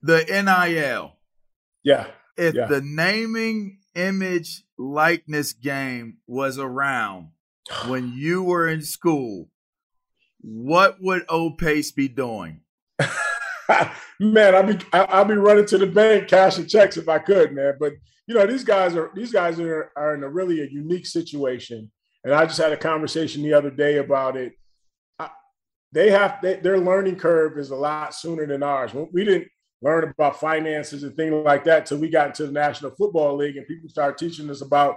the 0.00 0.24
NIL. 0.28 1.16
Yeah. 1.82 2.06
If 2.36 2.54
yeah. 2.54 2.66
the 2.66 2.80
naming, 2.82 3.78
image, 3.96 4.62
likeness 4.78 5.52
game 5.52 6.18
was 6.26 6.58
around 6.58 7.30
when 7.86 8.12
you 8.14 8.44
were 8.44 8.68
in 8.68 8.82
school, 8.82 9.48
what 10.40 10.98
would 11.00 11.24
O 11.28 11.50
Pace 11.50 11.90
be 11.90 12.06
doing? 12.06 12.60
man, 14.20 14.54
I'd 14.54 14.78
be 14.78 14.86
I'd 14.92 15.28
be 15.28 15.34
running 15.34 15.66
to 15.66 15.78
the 15.78 15.86
bank 15.86 16.28
cashing 16.28 16.66
checks 16.66 16.96
if 16.96 17.08
I 17.08 17.18
could, 17.18 17.52
man. 17.52 17.74
But 17.80 17.94
you 18.26 18.34
know, 18.34 18.46
these 18.46 18.64
guys 18.64 18.96
are 18.96 19.10
these 19.14 19.32
guys 19.32 19.58
are 19.60 19.92
are 19.96 20.14
in 20.14 20.22
a 20.22 20.28
really 20.28 20.60
a 20.60 20.66
unique 20.66 21.06
situation. 21.06 21.90
And 22.24 22.34
I 22.34 22.44
just 22.44 22.58
had 22.58 22.72
a 22.72 22.76
conversation 22.76 23.42
the 23.42 23.54
other 23.54 23.70
day 23.70 23.98
about 23.98 24.36
it. 24.36 24.54
I, 25.18 25.30
they 25.92 26.10
have 26.10 26.38
they, 26.42 26.56
their 26.56 26.78
learning 26.78 27.16
curve 27.16 27.56
is 27.56 27.70
a 27.70 27.76
lot 27.76 28.14
sooner 28.14 28.46
than 28.46 28.62
ours. 28.62 28.92
We 29.12 29.24
didn't 29.24 29.48
learn 29.80 30.04
about 30.04 30.40
finances 30.40 31.04
and 31.04 31.14
things 31.14 31.32
like 31.32 31.64
that 31.64 31.80
until 31.80 31.98
we 31.98 32.08
got 32.08 32.28
into 32.28 32.46
the 32.46 32.52
National 32.52 32.90
Football 32.90 33.36
League 33.36 33.56
and 33.56 33.66
people 33.66 33.88
started 33.88 34.18
teaching 34.18 34.50
us 34.50 34.62
about 34.62 34.96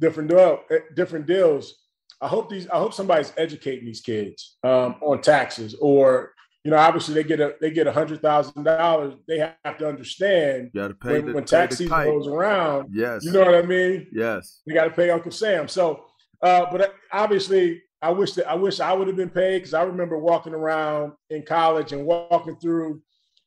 different 0.00 0.30
deal, 0.30 0.60
eh, 0.70 0.78
different 0.94 1.26
deals. 1.26 1.74
I 2.20 2.28
hope 2.28 2.48
these 2.48 2.68
I 2.68 2.78
hope 2.78 2.94
somebody's 2.94 3.32
educating 3.36 3.84
these 3.84 4.00
kids 4.00 4.56
um, 4.64 4.96
on 5.02 5.20
taxes 5.20 5.74
or 5.80 6.32
you 6.64 6.70
know, 6.70 6.76
obviously 6.76 7.14
they 7.14 7.24
get 7.24 7.40
a 7.40 7.56
they 7.60 7.70
get 7.70 7.86
a 7.86 7.92
hundred 7.92 8.22
thousand 8.22 8.62
dollars. 8.62 9.14
They 9.26 9.38
have 9.38 9.78
to 9.78 9.88
understand 9.88 10.70
you 10.72 10.94
pay 10.94 11.14
when, 11.14 11.26
the, 11.26 11.32
when 11.32 11.44
tax 11.44 11.78
season 11.78 12.04
goes 12.04 12.28
around. 12.28 12.90
Yes. 12.92 13.24
You 13.24 13.32
know 13.32 13.40
what 13.40 13.54
I 13.54 13.62
mean? 13.62 14.06
Yes. 14.12 14.60
You 14.64 14.74
got 14.74 14.84
to 14.84 14.90
pay 14.90 15.10
Uncle 15.10 15.32
Sam. 15.32 15.66
So, 15.66 16.04
uh, 16.40 16.66
but 16.70 16.94
obviously, 17.10 17.82
I 18.00 18.10
wish 18.10 18.32
that 18.34 18.48
I 18.48 18.54
wish 18.54 18.78
I 18.78 18.92
would 18.92 19.08
have 19.08 19.16
been 19.16 19.30
paid 19.30 19.58
because 19.58 19.74
I 19.74 19.82
remember 19.82 20.18
walking 20.18 20.54
around 20.54 21.12
in 21.30 21.42
college 21.42 21.92
and 21.92 22.06
walking 22.06 22.56
through 22.56 23.02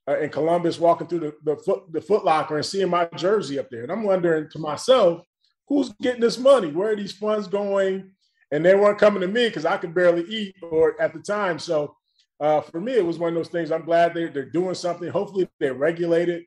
uh, 0.09 0.19
in 0.19 0.29
Columbus, 0.29 0.77
walking 0.77 1.07
through 1.07 1.19
the 1.19 1.33
the 1.43 1.55
foot 1.57 1.83
the 1.93 2.01
Foot 2.01 2.25
Locker 2.25 2.57
and 2.57 2.65
seeing 2.65 2.89
my 2.89 3.05
jersey 3.15 3.59
up 3.59 3.69
there, 3.69 3.83
and 3.83 3.91
I'm 3.91 4.03
wondering 4.03 4.49
to 4.49 4.59
myself, 4.59 5.21
who's 5.69 5.93
getting 6.01 6.21
this 6.21 6.37
money? 6.37 6.69
Where 6.69 6.91
are 6.91 6.95
these 6.97 7.13
funds 7.13 7.47
going? 7.47 8.11
And 8.51 8.63
they 8.63 8.75
weren't 8.75 8.99
coming 8.99 9.21
to 9.21 9.27
me 9.27 9.47
because 9.47 9.65
I 9.65 9.77
could 9.77 9.93
barely 9.93 10.23
eat 10.23 10.55
or 10.61 11.01
at 11.01 11.13
the 11.13 11.19
time. 11.19 11.59
So 11.59 11.95
uh, 12.39 12.61
for 12.61 12.81
me, 12.81 12.93
it 12.93 13.05
was 13.05 13.17
one 13.17 13.29
of 13.29 13.35
those 13.35 13.49
things. 13.49 13.71
I'm 13.71 13.85
glad 13.85 14.13
they're, 14.13 14.29
they're 14.29 14.49
doing 14.49 14.75
something. 14.75 15.09
Hopefully, 15.09 15.47
they're 15.59 15.73
regulated, 15.73 16.43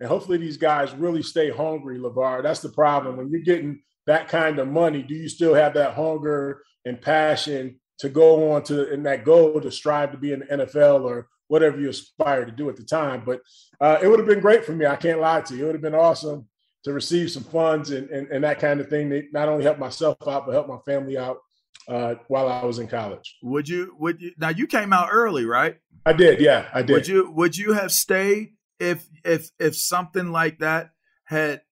and 0.00 0.08
hopefully, 0.08 0.38
these 0.38 0.56
guys 0.56 0.94
really 0.94 1.22
stay 1.22 1.50
hungry. 1.50 1.98
LaVar, 1.98 2.42
that's 2.42 2.60
the 2.60 2.68
problem. 2.68 3.16
When 3.16 3.30
you're 3.30 3.40
getting 3.40 3.82
that 4.06 4.28
kind 4.28 4.58
of 4.58 4.68
money, 4.68 5.02
do 5.02 5.14
you 5.14 5.28
still 5.28 5.54
have 5.54 5.74
that 5.74 5.94
hunger 5.94 6.62
and 6.84 7.00
passion 7.00 7.80
to 7.98 8.08
go 8.08 8.52
on 8.52 8.62
to 8.64 8.92
and 8.92 9.06
that 9.06 9.24
goal 9.24 9.60
to 9.60 9.70
strive 9.70 10.12
to 10.12 10.18
be 10.18 10.32
in 10.32 10.40
the 10.40 10.46
NFL 10.46 11.04
or 11.04 11.28
whatever 11.48 11.78
you 11.78 11.90
aspire 11.90 12.44
to 12.44 12.52
do 12.52 12.68
at 12.68 12.76
the 12.76 12.84
time? 12.84 13.22
But 13.24 13.40
uh, 13.80 13.98
it 14.00 14.08
would 14.08 14.18
have 14.20 14.28
been 14.28 14.40
great 14.40 14.64
for 14.64 14.72
me. 14.72 14.86
I 14.86 14.96
can't 14.96 15.20
lie 15.20 15.40
to 15.42 15.56
you. 15.56 15.64
It 15.64 15.66
would 15.66 15.74
have 15.74 15.82
been 15.82 15.94
awesome 15.94 16.48
to 16.84 16.92
receive 16.92 17.30
some 17.30 17.44
funds 17.44 17.90
and, 17.90 18.08
and, 18.10 18.28
and 18.28 18.44
that 18.44 18.58
kind 18.58 18.80
of 18.80 18.88
thing. 18.88 19.08
They 19.08 19.24
not 19.32 19.48
only 19.48 19.64
help 19.64 19.78
myself 19.78 20.16
out, 20.26 20.46
but 20.46 20.52
help 20.52 20.68
my 20.68 20.78
family 20.84 21.16
out 21.16 21.38
uh, 21.88 22.14
while 22.28 22.48
I 22.48 22.64
was 22.64 22.78
in 22.78 22.88
college. 22.88 23.38
Would 23.42 23.68
you? 23.68 23.94
Would 23.98 24.20
you? 24.20 24.32
Now 24.38 24.50
you 24.50 24.66
came 24.66 24.92
out 24.92 25.08
early, 25.12 25.44
right? 25.44 25.76
I 26.06 26.12
did. 26.12 26.40
Yeah, 26.40 26.68
I 26.72 26.82
did. 26.82 26.94
Would 26.94 27.08
you? 27.08 27.30
Would 27.32 27.56
you 27.56 27.72
have 27.72 27.92
stayed 27.92 28.54
if 28.78 29.06
if 29.24 29.50
if 29.58 29.76
something 29.76 30.32
like 30.32 30.58
that 30.58 30.90
had 31.24 31.62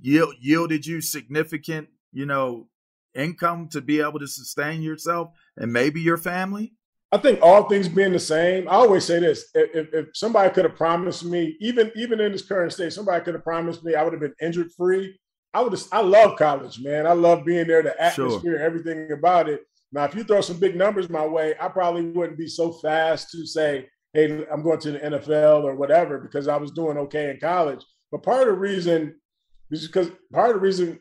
yield, 0.00 0.34
yielded 0.40 0.86
you 0.86 1.00
significant, 1.00 1.88
you 2.12 2.26
know, 2.26 2.68
income 3.14 3.68
to 3.72 3.80
be 3.80 4.00
able 4.00 4.18
to 4.18 4.28
sustain 4.28 4.82
yourself 4.82 5.30
and 5.56 5.72
maybe 5.72 6.00
your 6.00 6.16
family? 6.16 6.74
I 7.12 7.18
think 7.18 7.40
all 7.40 7.68
things 7.68 7.88
being 7.88 8.12
the 8.12 8.18
same, 8.18 8.68
I 8.68 8.72
always 8.72 9.04
say 9.04 9.20
this: 9.20 9.48
if, 9.54 9.94
if 9.94 10.06
somebody 10.14 10.52
could 10.52 10.64
have 10.64 10.76
promised 10.76 11.24
me, 11.24 11.56
even 11.60 11.92
even 11.94 12.20
in 12.20 12.32
this 12.32 12.42
current 12.42 12.72
state, 12.72 12.92
somebody 12.92 13.24
could 13.24 13.34
have 13.34 13.44
promised 13.44 13.84
me 13.84 13.94
I 13.94 14.02
would 14.02 14.12
have 14.12 14.20
been 14.20 14.34
injured 14.40 14.72
free. 14.76 15.18
I 15.56 15.62
would. 15.62 15.82
I 15.90 16.02
love 16.02 16.36
college, 16.36 16.80
man. 16.80 17.06
I 17.06 17.14
love 17.14 17.46
being 17.46 17.66
there, 17.66 17.82
the 17.82 17.98
atmosphere, 17.98 18.58
sure. 18.58 18.58
everything 18.58 19.10
about 19.10 19.48
it. 19.48 19.62
Now, 19.90 20.04
if 20.04 20.14
you 20.14 20.22
throw 20.22 20.42
some 20.42 20.58
big 20.58 20.76
numbers 20.76 21.08
my 21.08 21.26
way, 21.26 21.54
I 21.58 21.68
probably 21.68 22.02
wouldn't 22.02 22.36
be 22.36 22.46
so 22.46 22.72
fast 22.72 23.30
to 23.30 23.46
say, 23.46 23.88
"Hey, 24.12 24.44
I'm 24.52 24.62
going 24.62 24.80
to 24.80 24.92
the 24.92 24.98
NFL 24.98 25.64
or 25.64 25.74
whatever," 25.74 26.18
because 26.18 26.46
I 26.46 26.58
was 26.58 26.72
doing 26.72 26.98
okay 26.98 27.30
in 27.30 27.40
college. 27.40 27.82
But 28.12 28.22
part 28.22 28.42
of 28.42 28.48
the 28.48 28.60
reason 28.60 29.14
is 29.70 29.86
because 29.86 30.10
part 30.30 30.50
of 30.50 30.56
the 30.56 30.60
reason 30.60 31.00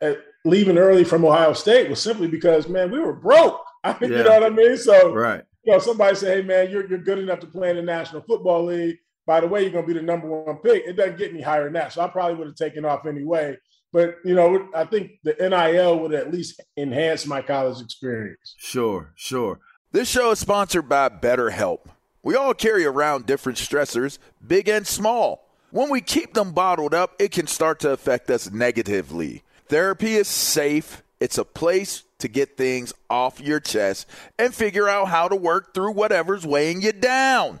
eh, 0.00 0.14
leaving 0.44 0.78
early 0.78 1.02
from 1.02 1.24
Ohio 1.24 1.52
State 1.52 1.90
was 1.90 2.00
simply 2.00 2.28
because, 2.28 2.68
man, 2.68 2.92
we 2.92 3.00
were 3.00 3.14
broke. 3.14 3.60
I 3.82 3.96
mean, 4.00 4.12
yeah. 4.12 4.18
you 4.18 4.24
know 4.24 4.40
what 4.40 4.44
I 4.44 4.50
mean? 4.50 4.76
So, 4.76 5.12
right. 5.12 5.42
You 5.64 5.72
know, 5.72 5.80
somebody 5.80 6.14
say, 6.14 6.36
"Hey, 6.36 6.42
man, 6.42 6.70
you're 6.70 6.88
you're 6.88 6.98
good 6.98 7.18
enough 7.18 7.40
to 7.40 7.48
play 7.48 7.70
in 7.70 7.76
the 7.76 7.82
National 7.82 8.22
Football 8.22 8.66
League." 8.66 8.98
By 9.26 9.40
the 9.40 9.48
way, 9.48 9.62
you're 9.62 9.72
going 9.72 9.84
to 9.86 9.92
be 9.92 9.98
the 9.98 10.06
number 10.06 10.28
one 10.28 10.56
pick. 10.58 10.84
It 10.86 10.92
doesn't 10.92 11.18
get 11.18 11.32
any 11.32 11.42
higher 11.42 11.64
than 11.64 11.72
that. 11.74 11.92
So 11.92 12.00
I 12.00 12.06
probably 12.06 12.36
would 12.36 12.46
have 12.46 12.56
taken 12.56 12.84
off 12.86 13.04
anyway. 13.04 13.58
But 13.92 14.16
you 14.24 14.34
know, 14.34 14.68
I 14.74 14.84
think 14.84 15.12
the 15.24 15.34
NIL 15.38 15.98
would 16.00 16.14
at 16.14 16.32
least 16.32 16.60
enhance 16.76 17.26
my 17.26 17.42
college 17.42 17.82
experience. 17.82 18.54
Sure, 18.58 19.12
sure. 19.14 19.60
This 19.92 20.08
show 20.08 20.30
is 20.32 20.38
sponsored 20.38 20.88
by 20.88 21.08
BetterHelp. 21.08 21.80
We 22.22 22.34
all 22.34 22.52
carry 22.52 22.84
around 22.84 23.26
different 23.26 23.58
stressors, 23.58 24.18
big 24.46 24.68
and 24.68 24.86
small. 24.86 25.48
When 25.70 25.90
we 25.90 26.00
keep 26.00 26.34
them 26.34 26.52
bottled 26.52 26.94
up, 26.94 27.14
it 27.18 27.30
can 27.30 27.46
start 27.46 27.80
to 27.80 27.90
affect 27.90 28.30
us 28.30 28.50
negatively. 28.50 29.42
Therapy 29.68 30.14
is 30.14 30.28
safe. 30.28 31.02
It's 31.20 31.38
a 31.38 31.44
place 31.44 32.04
to 32.18 32.28
get 32.28 32.56
things 32.56 32.92
off 33.08 33.40
your 33.40 33.60
chest 33.60 34.06
and 34.38 34.54
figure 34.54 34.88
out 34.88 35.08
how 35.08 35.28
to 35.28 35.36
work 35.36 35.74
through 35.74 35.92
whatever's 35.92 36.46
weighing 36.46 36.82
you 36.82 36.92
down. 36.92 37.60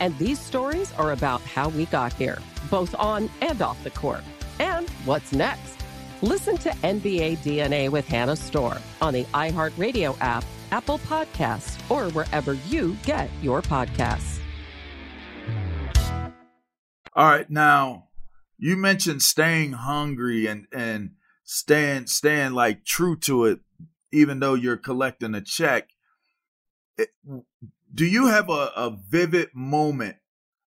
And 0.00 0.16
these 0.18 0.40
stories 0.40 0.92
are 0.94 1.12
about 1.12 1.42
how 1.42 1.68
we 1.68 1.84
got 1.86 2.12
here, 2.14 2.38
both 2.70 2.94
on 2.96 3.30
and 3.42 3.60
off 3.62 3.82
the 3.84 3.90
court. 3.90 4.24
And 4.58 4.88
what's 5.04 5.32
next? 5.32 5.76
Listen 6.22 6.56
to 6.58 6.70
NBA 6.70 7.38
DNA 7.38 7.90
with 7.90 8.06
Hannah 8.08 8.36
Storm 8.36 8.78
on 9.00 9.14
the 9.14 9.24
iHeartRadio 9.24 10.16
app, 10.20 10.44
Apple 10.70 10.98
Podcasts, 11.00 11.78
or 11.90 12.10
wherever 12.12 12.54
you 12.54 12.96
get 13.04 13.30
your 13.42 13.62
podcasts. 13.62 14.38
All 17.14 17.28
right, 17.28 17.50
now 17.50 18.08
you 18.58 18.76
mentioned 18.76 19.22
staying 19.22 19.72
hungry 19.72 20.46
and 20.46 20.66
and 20.72 21.12
staying 21.42 22.06
staying 22.06 22.52
like 22.52 22.84
true 22.84 23.16
to 23.20 23.46
it, 23.46 23.60
even 24.12 24.40
though 24.40 24.54
you're 24.54 24.76
collecting 24.76 25.34
a 25.34 25.40
check. 25.40 25.88
It, 26.96 27.08
do 27.92 28.06
you 28.06 28.28
have 28.28 28.48
a, 28.48 28.72
a 28.76 28.96
vivid 29.08 29.48
moment 29.54 30.16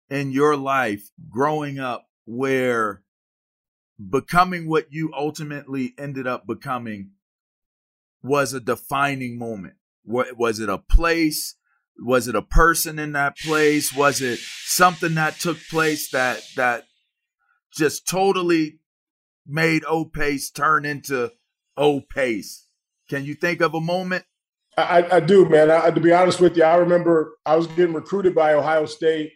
in 0.09 0.31
your 0.31 0.55
life 0.55 1.09
growing 1.29 1.79
up 1.79 2.07
where 2.25 3.03
becoming 4.09 4.67
what 4.67 4.87
you 4.91 5.11
ultimately 5.13 5.93
ended 5.97 6.27
up 6.27 6.45
becoming 6.45 7.11
was 8.21 8.53
a 8.53 8.59
defining 8.59 9.37
moment? 9.37 9.75
Was 10.05 10.59
it 10.59 10.69
a 10.69 10.77
place? 10.77 11.55
Was 11.99 12.27
it 12.27 12.35
a 12.35 12.41
person 12.41 12.99
in 12.99 13.13
that 13.13 13.37
place? 13.37 13.93
Was 13.93 14.21
it 14.21 14.39
something 14.39 15.15
that 15.15 15.39
took 15.39 15.57
place 15.69 16.11
that 16.11 16.41
that 16.55 16.85
just 17.73 18.07
totally 18.07 18.79
made 19.45 19.83
O-Pace 19.85 20.49
turn 20.51 20.85
into 20.85 21.31
O-Pace? 21.75 22.67
Can 23.09 23.25
you 23.25 23.33
think 23.33 23.61
of 23.61 23.73
a 23.73 23.81
moment? 23.81 24.25
I, 24.77 25.17
I 25.17 25.19
do, 25.19 25.49
man. 25.49 25.71
I, 25.71 25.89
to 25.89 25.99
be 25.99 26.13
honest 26.13 26.39
with 26.39 26.55
you, 26.55 26.63
I 26.63 26.75
remember 26.75 27.37
I 27.45 27.55
was 27.55 27.65
getting 27.67 27.93
recruited 27.93 28.35
by 28.35 28.53
Ohio 28.53 28.85
State, 28.85 29.33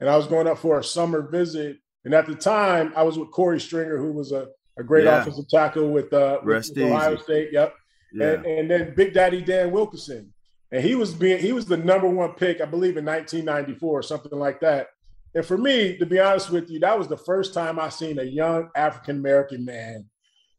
and 0.00 0.08
I 0.08 0.16
was 0.16 0.26
going 0.26 0.46
up 0.46 0.58
for 0.58 0.78
a 0.78 0.84
summer 0.84 1.28
visit. 1.28 1.78
And 2.04 2.14
at 2.14 2.26
the 2.26 2.34
time, 2.34 2.92
I 2.96 3.02
was 3.02 3.18
with 3.18 3.30
Korey 3.30 3.60
Stringer, 3.60 3.98
who 3.98 4.12
was 4.12 4.30
a, 4.30 4.48
a 4.78 4.84
great 4.84 5.04
yeah. 5.04 5.20
offensive 5.20 5.48
tackle 5.48 5.90
with, 5.90 6.12
uh, 6.12 6.38
with, 6.44 6.70
Ohio 6.78 7.16
State. 7.16 7.48
Yep. 7.52 7.74
Yeah. 8.12 8.32
And, 8.32 8.46
and 8.46 8.70
then 8.70 8.94
Big 8.94 9.14
Daddy 9.14 9.42
Dan 9.42 9.72
Wilkinson, 9.72 10.32
and 10.70 10.84
he 10.84 10.94
was 10.94 11.12
being 11.12 11.38
he 11.38 11.52
was 11.52 11.66
the 11.66 11.76
number 11.76 12.08
one 12.08 12.32
pick, 12.34 12.60
I 12.60 12.64
believe, 12.64 12.96
in 12.96 13.04
1994 13.04 13.98
or 13.98 14.02
something 14.02 14.38
like 14.38 14.60
that. 14.60 14.88
And 15.34 15.44
for 15.44 15.58
me, 15.58 15.96
to 15.98 16.06
be 16.06 16.20
honest 16.20 16.50
with 16.50 16.70
you, 16.70 16.78
that 16.80 16.96
was 16.96 17.08
the 17.08 17.16
first 17.16 17.52
time 17.52 17.80
I 17.80 17.88
seen 17.88 18.20
a 18.20 18.24
young 18.24 18.68
African 18.76 19.16
American 19.16 19.64
man. 19.64 20.04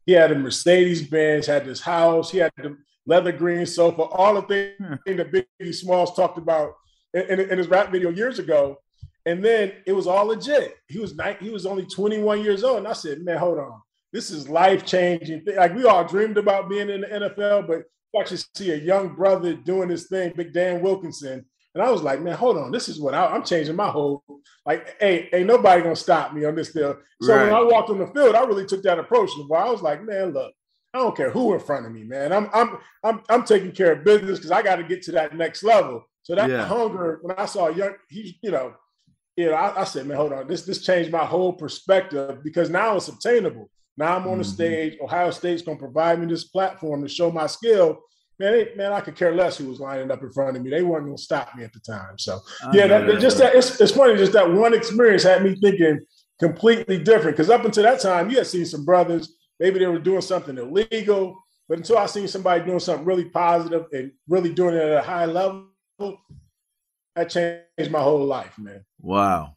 He 0.04 0.12
had 0.12 0.32
a 0.32 0.34
Mercedes 0.38 1.02
Benz, 1.02 1.46
had 1.46 1.64
this 1.64 1.80
house, 1.80 2.30
he 2.30 2.38
had 2.38 2.52
the 2.58 2.76
leather 3.06 3.32
green 3.32 3.66
sofa, 3.66 4.02
all 4.02 4.34
the 4.34 4.42
things 4.42 4.74
hmm. 4.78 5.16
that 5.16 5.32
Biggie 5.32 5.74
Smalls 5.74 6.14
talked 6.14 6.38
about 6.38 6.74
in, 7.14 7.22
in, 7.22 7.40
in, 7.50 7.58
his 7.58 7.68
rap 7.68 7.90
video 7.90 8.10
years 8.10 8.38
ago. 8.38 8.78
And 9.24 9.44
then 9.44 9.72
it 9.86 9.92
was 9.92 10.06
all 10.06 10.26
legit. 10.26 10.76
He 10.88 10.98
was 10.98 11.14
night, 11.14 11.42
he 11.42 11.50
was 11.50 11.66
only 11.66 11.84
21 11.86 12.42
years 12.42 12.62
old. 12.62 12.78
And 12.78 12.88
I 12.88 12.92
said, 12.92 13.22
man, 13.22 13.38
hold 13.38 13.58
on. 13.58 13.80
This 14.12 14.30
is 14.30 14.48
life 14.48 14.84
changing. 14.84 15.42
Like 15.56 15.74
we 15.74 15.84
all 15.84 16.04
dreamed 16.04 16.38
about 16.38 16.68
being 16.68 16.88
in 16.88 17.00
the 17.00 17.06
NFL, 17.06 17.66
but 17.66 17.82
you 18.12 18.20
actually 18.20 18.40
see 18.54 18.70
a 18.70 18.76
young 18.76 19.14
brother 19.14 19.54
doing 19.54 19.88
this 19.88 20.06
thing, 20.06 20.32
Big 20.36 20.52
Dan 20.52 20.80
Wilkinson. 20.80 21.44
And 21.74 21.82
I 21.82 21.90
was 21.90 22.02
like, 22.02 22.22
man, 22.22 22.34
hold 22.36 22.56
on. 22.56 22.70
This 22.70 22.88
is 22.88 23.00
what 23.00 23.14
I, 23.14 23.34
am 23.34 23.44
changing 23.44 23.76
my 23.76 23.88
whole 23.88 24.22
like, 24.66 24.96
hey, 24.98 25.28
ain't 25.32 25.46
nobody 25.46 25.82
gonna 25.82 25.96
stop 25.96 26.34
me 26.34 26.44
on 26.44 26.56
this 26.56 26.72
deal. 26.72 26.96
So 27.22 27.34
right. 27.34 27.44
when 27.44 27.54
I 27.54 27.62
walked 27.62 27.88
on 27.88 27.98
the 27.98 28.08
field, 28.08 28.34
I 28.34 28.44
really 28.44 28.66
took 28.66 28.82
that 28.82 28.98
approach. 28.98 29.30
Where 29.46 29.60
I 29.60 29.70
was 29.70 29.80
like, 29.80 30.04
man, 30.04 30.32
look, 30.32 30.52
I 30.96 31.00
don't 31.00 31.16
care 31.16 31.30
who 31.30 31.52
in 31.52 31.60
front 31.60 31.84
of 31.84 31.92
me, 31.92 32.04
man. 32.04 32.32
I'm 32.32 32.48
I'm 32.54 32.78
I'm 33.04 33.22
I'm 33.28 33.44
taking 33.44 33.72
care 33.72 33.92
of 33.92 34.04
business 34.04 34.38
because 34.38 34.50
I 34.50 34.62
got 34.62 34.76
to 34.76 34.84
get 34.84 35.02
to 35.02 35.12
that 35.12 35.36
next 35.36 35.62
level. 35.62 36.04
So 36.22 36.34
that 36.34 36.48
yeah. 36.48 36.64
hunger, 36.64 37.18
when 37.20 37.36
I 37.38 37.44
saw 37.44 37.68
young, 37.68 37.94
he, 38.08 38.38
you 38.42 38.50
know, 38.50 38.74
you 39.36 39.46
know, 39.46 39.52
I, 39.52 39.82
I, 39.82 39.84
said, 39.84 40.06
man, 40.06 40.16
hold 40.16 40.32
on, 40.32 40.48
this 40.48 40.62
this 40.62 40.84
changed 40.84 41.12
my 41.12 41.24
whole 41.24 41.52
perspective 41.52 42.42
because 42.42 42.70
now 42.70 42.96
it's 42.96 43.08
obtainable. 43.08 43.70
Now 43.98 44.16
I'm 44.16 44.22
on 44.22 44.28
mm-hmm. 44.28 44.38
the 44.38 44.44
stage. 44.44 44.98
Ohio 45.02 45.30
State's 45.30 45.62
gonna 45.62 45.78
provide 45.78 46.18
me 46.18 46.26
this 46.26 46.44
platform 46.44 47.02
to 47.02 47.08
show 47.08 47.30
my 47.30 47.46
skill. 47.46 48.00
Man, 48.38 48.52
they, 48.52 48.74
man, 48.74 48.92
I 48.92 49.00
could 49.00 49.16
care 49.16 49.34
less 49.34 49.58
who 49.58 49.66
was 49.66 49.80
lining 49.80 50.10
up 50.10 50.22
in 50.22 50.32
front 50.32 50.56
of 50.56 50.62
me. 50.62 50.70
They 50.70 50.82
weren't 50.82 51.04
gonna 51.04 51.18
stop 51.18 51.54
me 51.54 51.62
at 51.62 51.74
the 51.74 51.80
time. 51.80 52.18
So 52.18 52.40
yeah, 52.72 52.86
that, 52.86 53.06
that, 53.06 53.20
just 53.20 53.36
that 53.38 53.54
it's, 53.54 53.78
it's 53.80 53.92
funny. 53.92 54.16
Just 54.16 54.32
that 54.32 54.50
one 54.50 54.72
experience 54.72 55.24
had 55.24 55.44
me 55.44 55.54
thinking 55.60 56.00
completely 56.38 56.98
different. 56.98 57.36
Because 57.36 57.50
up 57.50 57.66
until 57.66 57.82
that 57.82 58.00
time, 58.00 58.30
you 58.30 58.38
had 58.38 58.46
seen 58.46 58.64
some 58.64 58.86
brothers 58.86 59.36
Maybe 59.58 59.78
they 59.78 59.86
were 59.86 59.98
doing 59.98 60.20
something 60.20 60.56
illegal, 60.56 61.42
but 61.68 61.78
until 61.78 61.98
I 61.98 62.06
seen 62.06 62.28
somebody 62.28 62.64
doing 62.64 62.80
something 62.80 63.04
really 63.04 63.24
positive 63.24 63.86
and 63.92 64.12
really 64.28 64.52
doing 64.52 64.74
it 64.74 64.82
at 64.82 64.98
a 64.98 65.02
high 65.02 65.26
level, 65.26 65.68
that 67.14 67.30
changed 67.30 67.90
my 67.90 68.00
whole 68.00 68.24
life, 68.24 68.58
man. 68.58 68.84
Wow. 69.00 69.55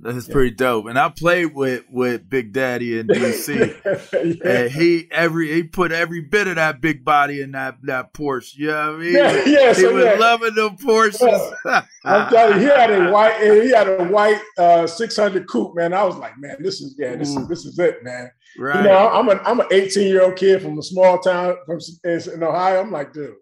That's 0.00 0.28
yeah. 0.28 0.32
pretty 0.32 0.50
dope. 0.52 0.86
And 0.86 0.98
I 0.98 1.08
played 1.08 1.54
with 1.54 1.84
with 1.90 2.28
Big 2.28 2.52
Daddy 2.52 2.98
in 2.98 3.06
DC. 3.08 4.40
yeah. 4.42 4.50
And 4.50 4.70
he 4.70 5.08
every 5.10 5.52
he 5.52 5.64
put 5.64 5.90
every 5.90 6.20
bit 6.20 6.46
of 6.46 6.56
that 6.56 6.80
big 6.80 7.04
body 7.04 7.40
in 7.40 7.52
that 7.52 7.78
that 7.82 8.14
Porsche. 8.14 8.56
You 8.56 8.68
know 8.68 8.92
what 8.92 8.94
I 8.94 8.98
mean? 8.98 9.14
Yeah, 9.14 9.44
yeah. 9.44 9.68
He 9.68 9.82
so 9.82 9.94
was 9.94 10.04
yeah. 10.04 10.14
loving 10.14 10.54
the 10.54 10.70
Porsches. 10.70 11.54
I'm 12.04 12.30
telling 12.30 12.60
you, 12.60 12.60
he 12.60 12.66
had 12.66 12.90
a 12.90 13.10
white 13.10 13.40
he 13.40 13.70
had 13.70 13.88
a 13.88 14.04
white 14.04 14.40
uh 14.56 14.86
600 14.86 15.48
coupe, 15.48 15.74
man. 15.74 15.92
I 15.92 16.04
was 16.04 16.16
like, 16.16 16.38
man, 16.38 16.56
this 16.60 16.80
is 16.80 16.94
yeah, 16.98 17.16
this 17.16 17.34
Ooh. 17.34 17.40
is 17.40 17.48
this 17.48 17.64
is 17.64 17.78
it, 17.78 18.04
man. 18.04 18.30
Right. 18.58 18.76
You 18.76 18.82
know, 18.84 19.08
I'm 19.08 19.28
an 19.28 19.40
I'm 19.44 19.60
an 19.60 19.66
18 19.70 20.06
year 20.06 20.22
old 20.22 20.36
kid 20.36 20.62
from 20.62 20.78
a 20.78 20.82
small 20.82 21.18
town 21.18 21.56
from 21.66 21.80
in 22.04 22.42
Ohio. 22.42 22.80
I'm 22.80 22.92
like, 22.92 23.12
dude, 23.12 23.34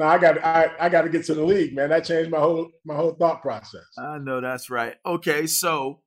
no, 0.00 0.06
I 0.06 0.16
got 0.16 0.42
I, 0.42 0.70
I 0.80 0.88
got 0.88 1.02
to 1.02 1.10
get 1.10 1.26
to 1.26 1.34
the 1.34 1.44
league, 1.44 1.74
man. 1.74 1.90
That 1.90 2.06
changed 2.06 2.30
my 2.30 2.38
whole 2.38 2.70
my 2.86 2.96
whole 2.96 3.12
thought 3.12 3.42
process. 3.42 3.84
I 3.98 4.16
know 4.16 4.40
that's 4.40 4.70
right. 4.70 4.96
Okay, 5.04 5.46
so 5.46 6.00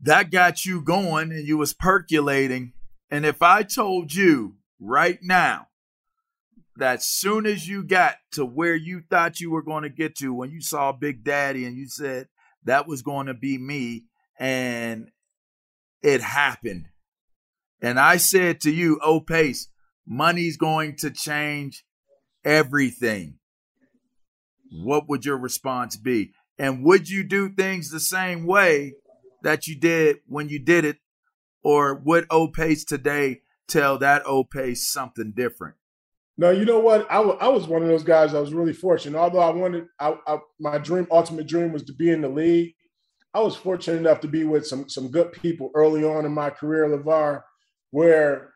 that 0.00 0.30
got 0.30 0.64
you 0.64 0.80
going 0.80 1.32
and 1.32 1.44
you 1.44 1.58
was 1.58 1.74
percolating. 1.74 2.72
And 3.10 3.26
if 3.26 3.42
I 3.42 3.64
told 3.64 4.14
you 4.14 4.58
right 4.78 5.18
now 5.22 5.66
that 6.76 7.02
soon 7.02 7.46
as 7.46 7.66
you 7.66 7.82
got 7.82 8.14
to 8.32 8.44
where 8.44 8.76
you 8.76 9.02
thought 9.10 9.40
you 9.40 9.50
were 9.50 9.62
going 9.62 9.82
to 9.82 9.88
get 9.88 10.14
to 10.18 10.32
when 10.32 10.52
you 10.52 10.60
saw 10.60 10.92
Big 10.92 11.24
Daddy 11.24 11.66
and 11.66 11.76
you 11.76 11.88
said 11.88 12.28
that 12.62 12.86
was 12.86 13.02
going 13.02 13.26
to 13.26 13.34
be 13.34 13.58
me 13.58 14.04
and 14.38 15.10
it 16.00 16.20
happened. 16.20 16.86
And 17.82 17.98
I 17.98 18.18
said 18.18 18.60
to 18.60 18.70
you, 18.70 19.00
oh 19.02 19.18
Pace, 19.18 19.68
money's 20.06 20.56
going 20.56 20.94
to 20.98 21.10
change 21.10 21.84
everything, 22.44 23.38
what 24.70 25.08
would 25.08 25.24
your 25.24 25.38
response 25.38 25.96
be? 25.96 26.32
And 26.58 26.84
would 26.84 27.08
you 27.08 27.24
do 27.24 27.48
things 27.48 27.90
the 27.90 28.00
same 28.00 28.46
way 28.46 28.94
that 29.42 29.66
you 29.66 29.78
did 29.78 30.18
when 30.26 30.48
you 30.48 30.58
did 30.58 30.84
it? 30.84 30.98
Or 31.62 31.94
would 31.94 32.26
O-Pace 32.30 32.84
today 32.84 33.42
tell 33.68 33.98
that 33.98 34.22
O-Pace 34.26 34.90
something 34.90 35.32
different? 35.34 35.76
No, 36.38 36.50
you 36.50 36.64
know 36.64 36.78
what? 36.78 37.06
I, 37.10 37.16
w- 37.16 37.36
I 37.38 37.48
was 37.48 37.66
one 37.66 37.82
of 37.82 37.88
those 37.88 38.02
guys. 38.02 38.32
I 38.32 38.40
was 38.40 38.54
really 38.54 38.72
fortunate. 38.72 39.18
Although 39.18 39.40
I 39.40 39.50
wanted, 39.50 39.86
I, 39.98 40.16
I, 40.26 40.38
my 40.58 40.78
dream, 40.78 41.06
ultimate 41.10 41.46
dream, 41.46 41.72
was 41.72 41.82
to 41.84 41.92
be 41.92 42.10
in 42.10 42.22
the 42.22 42.30
league. 42.30 42.74
I 43.34 43.40
was 43.40 43.54
fortunate 43.54 43.98
enough 43.98 44.20
to 44.20 44.28
be 44.28 44.44
with 44.44 44.66
some 44.66 44.88
some 44.88 45.08
good 45.10 45.32
people 45.32 45.70
early 45.74 46.02
on 46.02 46.24
in 46.24 46.32
my 46.32 46.50
career, 46.50 46.88
LaVar, 46.88 47.42
where 47.90 48.52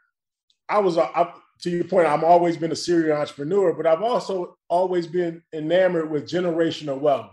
I 0.68 0.78
was. 0.78 0.98
I, 0.98 1.32
to 1.60 1.70
your 1.70 1.84
point, 1.84 2.06
I've 2.06 2.24
always 2.24 2.56
been 2.56 2.72
a 2.72 2.76
serial 2.76 3.16
entrepreneur, 3.16 3.72
but 3.72 3.86
I've 3.86 4.02
also 4.02 4.56
always 4.68 5.06
been 5.06 5.42
enamored 5.52 6.10
with 6.10 6.28
generational 6.28 6.98
wealth. 6.98 7.30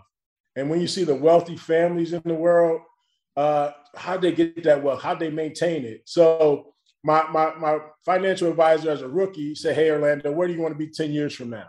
And 0.56 0.70
when 0.70 0.80
you 0.80 0.86
see 0.86 1.04
the 1.04 1.14
wealthy 1.14 1.56
families 1.56 2.12
in 2.12 2.22
the 2.24 2.34
world, 2.34 2.82
uh, 3.36 3.72
how 3.96 4.16
they 4.16 4.32
get 4.32 4.62
that 4.64 4.82
wealth, 4.82 5.02
how 5.02 5.14
they 5.14 5.30
maintain 5.30 5.84
it. 5.84 6.02
So 6.04 6.74
my, 7.02 7.26
my, 7.30 7.54
my 7.56 7.78
financial 8.04 8.48
advisor 8.48 8.90
as 8.90 9.02
a 9.02 9.08
rookie 9.08 9.54
said, 9.54 9.74
Hey, 9.74 9.90
Orlando, 9.90 10.30
where 10.30 10.46
do 10.46 10.54
you 10.54 10.60
want 10.60 10.74
to 10.74 10.78
be 10.78 10.88
10 10.88 11.12
years 11.12 11.34
from 11.34 11.50
now? 11.50 11.66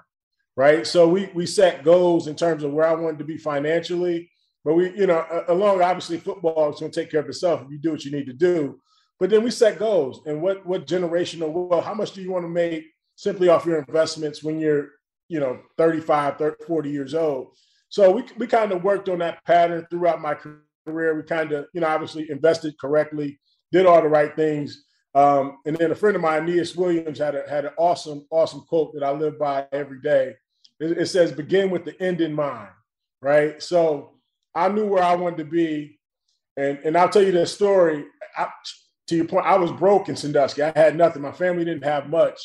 Right. 0.56 0.86
So 0.86 1.08
we, 1.08 1.32
we 1.34 1.48
set 1.48 1.84
goals 1.84 2.28
in 2.28 2.36
terms 2.36 2.64
of 2.64 2.72
where 2.72 2.86
I 2.86 2.94
wanted 2.94 3.18
to 3.20 3.26
be 3.26 3.38
financially, 3.38 4.30
but 4.64 4.76
we, 4.76 4.96
you 4.96 5.08
know, 5.08 5.26
along 5.48 5.82
obviously 5.82 6.20
football 6.20 6.72
is 6.72 6.80
going 6.80 6.92
to 6.92 7.02
take 7.02 7.10
care 7.10 7.22
of 7.22 7.28
itself 7.28 7.64
if 7.64 7.72
you 7.72 7.80
do 7.80 7.92
what 7.92 8.06
you 8.06 8.12
need 8.12 8.28
to 8.28 8.34
do. 8.34 8.80
But 9.20 9.30
then 9.30 9.44
we 9.44 9.52
set 9.52 9.80
goals 9.80 10.22
and 10.26 10.42
what 10.42 10.66
what 10.66 10.88
generational 10.88 11.52
well, 11.52 11.82
how 11.82 11.94
much 11.94 12.12
do 12.12 12.22
you 12.22 12.32
want 12.32 12.46
to 12.46 12.50
make 12.50 12.86
simply 13.16 13.50
off 13.50 13.66
your 13.66 13.80
investments 13.80 14.44
when 14.44 14.60
you're, 14.60 14.90
you 15.30 15.40
know, 15.40 15.60
35, 15.78 16.38
30, 16.38 16.66
40 16.66 16.90
years 16.90 17.14
old. 17.14 17.56
So 17.90 18.12
we 18.12 18.24
we 18.38 18.48
kind 18.48 18.72
of 18.72 18.84
worked 18.84 19.10
on 19.10 19.20
that 19.20 19.44
pattern 19.46 19.86
throughout 19.90 20.22
my 20.22 20.36
career. 20.36 21.16
We 21.16 21.24
kind 21.24 21.52
of, 21.52 21.68
you 21.74 21.82
know, 21.82 21.88
obviously 21.88 22.30
invested 22.30 22.78
correctly, 22.80 23.40
did 23.72 23.86
all 23.86 24.02
the 24.02 24.10
right 24.10 24.36
things. 24.36 24.84
Um, 25.16 25.60
and 25.66 25.78
then 25.78 25.92
a 25.92 25.96
friend 25.96 26.16
of 26.16 26.24
mine, 26.24 26.44
Aeneas 26.44 26.76
Williams, 26.76 27.20
had 27.20 27.36
a, 27.36 27.48
had 27.48 27.66
an 27.66 27.74
awesome, 27.78 28.26
awesome 28.32 28.62
quote 28.62 28.94
that 28.96 29.04
I 29.04 29.12
live 29.12 29.38
by 29.38 29.68
every 29.72 30.02
day. 30.02 30.34
It, 30.80 30.98
it 30.98 31.06
says, 31.06 31.32
"Begin 31.32 31.70
with 31.70 31.86
the 31.86 32.00
end 32.02 32.20
in 32.20 32.34
mind." 32.34 32.70
Right. 33.22 33.62
So 33.62 34.14
I 34.56 34.70
knew 34.70 34.88
where 34.88 35.04
I 35.04 35.16
wanted 35.16 35.38
to 35.38 35.46
be, 35.46 36.00
and 36.58 36.80
and 36.80 36.98
I'll 36.98 37.10
tell 37.10 37.22
you 37.24 37.32
the 37.32 37.46
story. 37.46 38.06
I, 38.36 38.48
to 39.08 39.16
your 39.16 39.26
point, 39.26 39.46
I 39.46 39.58
was 39.58 39.72
broke 39.72 40.10
in 40.10 40.16
Sandusky. 40.16 40.64
I 40.64 40.72
had 40.76 40.96
nothing. 40.96 41.22
My 41.22 41.32
family 41.32 41.66
didn't 41.66 41.84
have 41.84 42.10
much. 42.10 42.40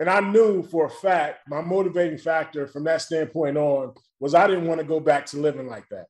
And 0.00 0.08
I 0.08 0.20
knew 0.20 0.62
for 0.62 0.86
a 0.86 0.90
fact, 0.90 1.48
my 1.48 1.60
motivating 1.60 2.18
factor 2.18 2.66
from 2.66 2.84
that 2.84 3.02
standpoint 3.02 3.56
on 3.56 3.94
was 4.18 4.34
I 4.34 4.46
didn't 4.46 4.66
want 4.66 4.80
to 4.80 4.86
go 4.86 4.98
back 5.00 5.26
to 5.26 5.38
living 5.38 5.66
like 5.68 5.88
that. 5.90 6.06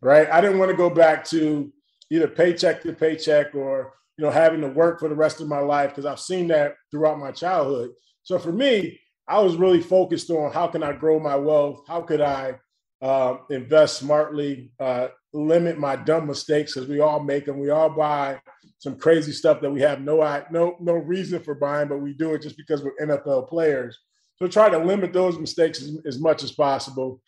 right? 0.00 0.28
I 0.30 0.40
didn't 0.40 0.58
want 0.58 0.70
to 0.70 0.76
go 0.76 0.90
back 0.90 1.24
to 1.26 1.72
either 2.10 2.28
paycheck 2.28 2.82
to 2.82 2.92
paycheck 2.92 3.54
or 3.54 3.94
you 4.16 4.24
know 4.24 4.30
having 4.30 4.60
to 4.62 4.68
work 4.68 5.00
for 5.00 5.08
the 5.08 5.14
rest 5.14 5.40
of 5.40 5.48
my 5.48 5.58
life 5.58 5.90
because 5.90 6.06
I've 6.06 6.20
seen 6.20 6.48
that 6.48 6.76
throughout 6.90 7.18
my 7.18 7.32
childhood. 7.32 7.90
So 8.22 8.38
for 8.38 8.52
me, 8.52 8.98
I 9.28 9.40
was 9.40 9.56
really 9.56 9.80
focused 9.82 10.30
on 10.30 10.52
how 10.52 10.68
can 10.68 10.82
I 10.82 10.92
grow 10.92 11.18
my 11.18 11.36
wealth? 11.36 11.82
How 11.86 12.00
could 12.00 12.20
I 12.20 12.56
uh, 13.02 13.36
invest 13.50 13.98
smartly, 13.98 14.70
uh, 14.80 15.08
limit 15.32 15.78
my 15.78 15.96
dumb 15.96 16.26
mistakes 16.26 16.74
because 16.74 16.88
we 16.88 17.00
all 17.00 17.20
make 17.20 17.44
them. 17.44 17.58
We 17.58 17.70
all 17.70 17.90
buy 17.90 18.40
some 18.78 18.96
crazy 18.98 19.32
stuff 19.32 19.60
that 19.60 19.70
we 19.70 19.80
have 19.80 20.00
no 20.00 20.22
no 20.50 20.76
no 20.80 20.92
reason 20.94 21.42
for 21.42 21.54
buying, 21.54 21.88
but 21.88 21.98
we 21.98 22.12
do 22.12 22.34
it 22.34 22.42
just 22.42 22.56
because 22.56 22.82
we're 22.82 22.96
NFL 22.96 23.48
players. 23.48 23.98
So 24.36 24.46
try 24.46 24.68
to 24.68 24.78
limit 24.78 25.12
those 25.12 25.38
mistakes 25.38 25.80
as, 25.82 25.96
as 26.04 26.18
much 26.20 26.42
as 26.42 26.52
possible, 26.52 27.20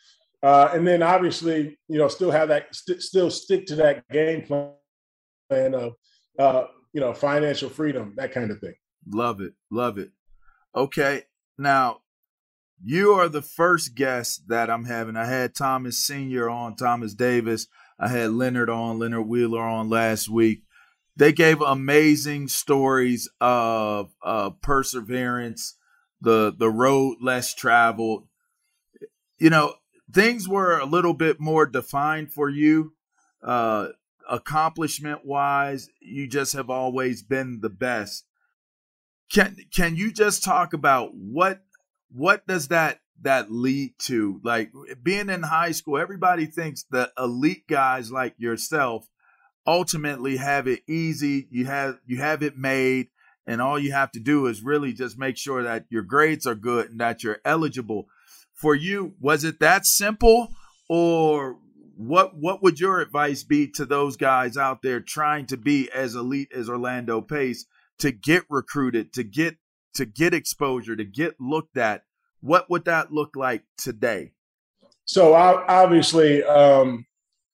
uh, 0.43 0.71
and 0.73 0.87
then 0.87 1.03
obviously 1.03 1.79
you 1.89 1.99
know 1.99 2.09
still 2.09 2.31
have 2.31 2.49
that 2.49 2.75
st- 2.75 3.03
still 3.03 3.31
stick 3.31 3.67
to 3.67 3.77
that 3.77 4.09
game 4.11 4.43
plan 4.43 5.75
of 5.75 5.95
uh, 6.39 6.65
you 6.93 7.01
know 7.01 7.15
financial 7.15 7.71
freedom, 7.71 8.15
that 8.17 8.33
kind 8.33 8.51
of 8.51 8.59
thing. 8.61 8.75
Love 9.11 9.41
it, 9.41 9.55
love 9.71 9.99
it. 9.99 10.11
Okay, 10.77 11.23
now 11.57 12.01
you 12.85 13.13
are 13.13 13.29
the 13.29 13.43
first 13.43 13.95
guest 13.95 14.49
that 14.49 14.71
I'm 14.71 14.85
having. 14.85 15.17
I 15.17 15.25
had 15.25 15.55
Thomas 15.55 15.99
Senior 15.99 16.49
on, 16.49 16.77
Thomas 16.77 17.15
Davis. 17.15 17.67
I 17.99 18.09
had 18.09 18.31
Leonard 18.31 18.71
on, 18.71 18.99
Leonard 18.99 19.27
Wheeler 19.27 19.63
on 19.63 19.89
last 19.89 20.29
week. 20.29 20.63
They 21.19 21.33
gave 21.33 21.61
amazing 21.61 22.47
stories 22.47 23.29
of 23.41 24.13
perseverance, 24.63 25.75
the 26.21 26.55
the 26.57 26.71
road 26.71 27.17
less 27.21 27.55
traveled. 27.55 28.29
You 29.39 29.51
know, 29.51 29.75
things 30.13 30.49
were 30.49 30.79
a 30.79 30.87
little 30.87 31.15
bit 31.15 31.41
more 31.41 31.67
defined 31.67 32.33
for 32.33 32.49
you, 32.49 32.93
uh, 33.43 33.89
accomplishment 34.31 35.25
wise. 35.25 35.91
You 36.01 36.29
just 36.29 36.53
have 36.53 36.71
always 36.71 37.25
been 37.25 37.63
the 37.63 37.69
best. 37.69 38.25
Can 39.29 39.57
can 39.75 39.97
you 39.97 40.13
just 40.13 40.45
talk 40.45 40.73
about 40.73 41.15
what 41.15 41.63
what 42.13 42.47
does 42.47 42.69
that 42.69 43.01
that 43.23 43.51
lead 43.51 43.95
to? 44.03 44.41
Like 44.45 44.71
being 45.03 45.31
in 45.31 45.43
high 45.43 45.73
school, 45.73 45.99
everybody 45.99 46.47
thinks 46.47 46.85
the 46.85 47.11
elite 47.19 47.67
guys 47.67 48.13
like 48.13 48.37
yourself 48.39 49.09
ultimately 49.69 50.39
have 50.39 50.67
it 50.67 50.81
easy. 50.89 51.47
You 51.51 51.67
have 51.67 51.99
you 52.07 52.17
have 52.17 52.43
it 52.43 52.57
made, 52.57 53.09
and 53.47 53.61
all 53.61 53.79
you 53.79 53.93
have 53.93 54.11
to 54.13 54.21
do 54.21 54.47
is 54.47 54.63
really 54.63 54.93
just 54.93 55.19
make 55.19 55.37
sure 55.37 55.63
that 55.63 55.85
your 55.91 56.03
grades 56.03 56.47
are 56.47 56.55
good 56.55 56.91
and 56.91 57.01
that 57.01 57.23
you're 57.23 57.41
eligible. 57.45 58.09
For 58.55 58.75
you, 58.75 59.15
was 59.21 59.45
it 59.45 59.61
that 59.61 59.87
simple, 59.87 60.49
or 60.89 61.59
what? 61.97 62.35
What 62.35 62.63
would 62.63 62.81
your 62.81 63.01
advice 63.01 63.45
be 63.45 63.69
to 63.73 63.85
those 63.85 64.17
guys 64.17 64.57
out 64.57 64.83
there 64.83 65.01
trying 65.01 65.47
to 65.47 65.57
be 65.57 65.89
as 65.95 66.15
elite 66.17 66.49
as 66.53 66.69
Orlando 66.69 67.21
Pace 67.21 67.67
to 67.99 68.11
get 68.11 68.45
recruited, 68.49 69.13
to 69.13 69.23
get 69.23 69.59
to 69.95 70.07
get 70.07 70.33
exposure, 70.35 70.97
to 70.97 71.05
get 71.05 71.35
looked 71.41 71.77
at, 71.77 72.05
what 72.41 72.71
would 72.71 72.85
that 72.87 73.13
look 73.13 73.37
like 73.37 73.65
today? 73.77 74.33
So 75.05 75.35
obviously, 75.35 76.45
um, 76.45 77.07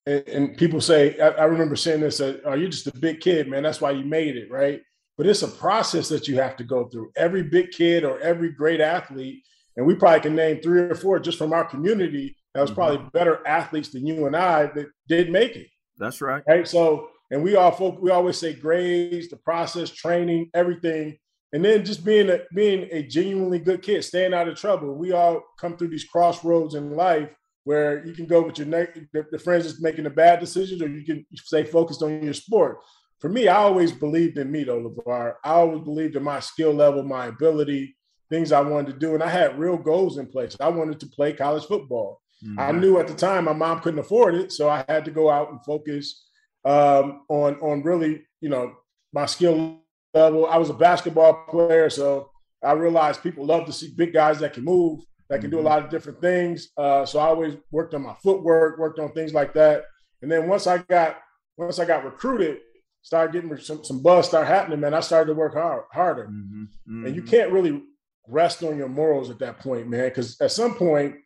and, 0.06 0.28
and, 0.28 0.56
people 0.56 0.80
say, 0.80 1.18
I, 1.18 1.28
I 1.28 1.44
remember 1.44 1.76
saying 1.76 2.00
this, 2.00 2.20
uh, 2.20 2.38
oh, 2.44 2.54
you're 2.54 2.68
just 2.68 2.86
a 2.86 2.96
big 2.98 3.20
kid, 3.20 3.48
man. 3.48 3.62
That's 3.62 3.80
why 3.80 3.92
you 3.92 4.04
made 4.04 4.36
it, 4.36 4.50
right? 4.50 4.82
But 5.16 5.26
it's 5.26 5.42
a 5.42 5.48
process 5.48 6.08
that 6.08 6.28
you 6.28 6.36
have 6.36 6.56
to 6.56 6.64
go 6.64 6.88
through. 6.88 7.10
Every 7.16 7.42
big 7.42 7.70
kid 7.70 8.04
or 8.04 8.18
every 8.20 8.50
great 8.50 8.80
athlete, 8.80 9.42
and 9.76 9.86
we 9.86 9.94
probably 9.94 10.20
can 10.20 10.34
name 10.34 10.60
three 10.60 10.80
or 10.80 10.94
four 10.94 11.18
just 11.18 11.38
from 11.38 11.52
our 11.52 11.64
community 11.64 12.36
that 12.54 12.60
was 12.60 12.70
mm-hmm. 12.70 12.76
probably 12.76 13.10
better 13.12 13.46
athletes 13.46 13.90
than 13.90 14.06
you 14.06 14.26
and 14.26 14.36
I 14.36 14.66
that 14.66 14.86
did 15.08 15.30
make 15.30 15.56
it. 15.56 15.68
That's 15.96 16.20
right. 16.20 16.42
Right. 16.46 16.66
So, 16.66 17.08
and 17.30 17.42
we 17.42 17.56
all 17.56 17.72
folk, 17.72 18.00
we 18.00 18.10
always 18.10 18.38
say 18.38 18.52
grades, 18.52 19.28
the 19.28 19.36
process, 19.36 19.90
training, 19.90 20.50
everything 20.54 21.18
and 21.54 21.64
then 21.64 21.84
just 21.84 22.04
being 22.04 22.28
a 22.30 22.40
being 22.52 22.88
a 22.90 23.04
genuinely 23.04 23.60
good 23.60 23.80
kid, 23.80 24.04
staying 24.04 24.34
out 24.34 24.48
of 24.48 24.58
trouble. 24.58 24.92
We 24.92 25.12
all 25.12 25.40
come 25.56 25.76
through 25.76 25.88
these 25.88 26.04
crossroads 26.04 26.74
in 26.74 26.96
life 26.96 27.30
where 27.64 28.04
you 28.06 28.12
can 28.12 28.26
go 28.26 28.42
with 28.42 28.58
your 28.58 28.66
ne- 28.66 29.06
the, 29.12 29.26
the 29.32 29.38
friends 29.38 29.64
just 29.64 29.82
making 29.82 30.04
the 30.04 30.10
bad 30.10 30.40
decisions, 30.40 30.80
or 30.80 30.88
you 30.88 31.04
can 31.04 31.26
stay 31.34 31.64
focused 31.64 32.02
on 32.02 32.22
your 32.22 32.34
sport. 32.34 32.78
For 33.20 33.28
me, 33.28 33.48
I 33.48 33.56
always 33.56 33.90
believed 33.90 34.38
in 34.38 34.50
me 34.50 34.64
though, 34.64 34.80
LaVar. 34.80 35.34
I 35.44 35.50
always 35.50 35.82
believed 35.82 36.14
in 36.14 36.22
my 36.22 36.40
skill 36.40 36.72
level, 36.72 37.02
my 37.02 37.26
ability, 37.26 37.96
things 38.28 38.52
I 38.52 38.60
wanted 38.60 38.92
to 38.92 38.98
do, 38.98 39.14
and 39.14 39.22
I 39.22 39.30
had 39.30 39.58
real 39.58 39.78
goals 39.78 40.18
in 40.18 40.26
place. 40.26 40.56
I 40.60 40.68
wanted 40.68 41.00
to 41.00 41.06
play 41.06 41.32
college 41.32 41.64
football. 41.64 42.20
Mm-hmm. 42.44 42.60
I 42.60 42.72
knew 42.72 42.98
at 42.98 43.08
the 43.08 43.14
time 43.14 43.44
my 43.44 43.52
mom 43.54 43.80
couldn't 43.80 44.00
afford 44.00 44.34
it, 44.34 44.52
so 44.52 44.68
I 44.68 44.84
had 44.88 45.04
to 45.06 45.10
go 45.10 45.30
out 45.30 45.50
and 45.50 45.64
focus 45.64 46.26
um, 46.64 47.22
on 47.28 47.54
on 47.60 47.82
really, 47.82 48.22
you 48.40 48.50
know, 48.50 48.74
my 49.12 49.26
skill 49.26 49.80
level. 50.12 50.46
I 50.46 50.58
was 50.58 50.68
a 50.68 50.74
basketball 50.74 51.46
player, 51.48 51.88
so 51.88 52.30
I 52.62 52.72
realized 52.72 53.22
people 53.22 53.46
love 53.46 53.66
to 53.66 53.72
see 53.72 53.94
big 53.94 54.12
guys 54.12 54.40
that 54.40 54.52
can 54.52 54.64
move, 54.64 55.00
that 55.28 55.40
can 55.40 55.50
do 55.50 55.56
a 55.56 55.58
mm-hmm. 55.60 55.68
lot 55.68 55.84
of 55.84 55.90
different 55.90 56.20
things. 56.20 56.68
Uh, 56.76 57.04
so 57.06 57.18
I 57.18 57.26
always 57.26 57.56
worked 57.70 57.94
on 57.94 58.02
my 58.02 58.14
footwork, 58.22 58.78
worked 58.78 58.98
on 58.98 59.12
things 59.12 59.32
like 59.32 59.54
that. 59.54 59.84
And 60.22 60.30
then 60.30 60.48
once 60.48 60.66
I 60.66 60.78
got 60.78 61.18
once 61.56 61.78
I 61.78 61.84
got 61.84 62.04
recruited, 62.04 62.58
started 63.02 63.32
getting 63.32 63.56
some, 63.58 63.84
some 63.84 64.02
buzz 64.02 64.26
start 64.26 64.46
happening, 64.46 64.80
man. 64.80 64.94
I 64.94 65.00
started 65.00 65.26
to 65.26 65.38
work 65.38 65.54
hard, 65.54 65.84
harder. 65.92 66.26
Mm-hmm. 66.26 66.62
Mm-hmm. 66.62 67.06
And 67.06 67.16
you 67.16 67.22
can't 67.22 67.52
really 67.52 67.82
rest 68.26 68.62
on 68.62 68.76
your 68.76 68.88
morals 68.88 69.30
at 69.30 69.38
that 69.40 69.60
point, 69.60 69.88
man, 69.88 70.08
because 70.08 70.40
at 70.40 70.52
some 70.52 70.74
point, 70.74 71.16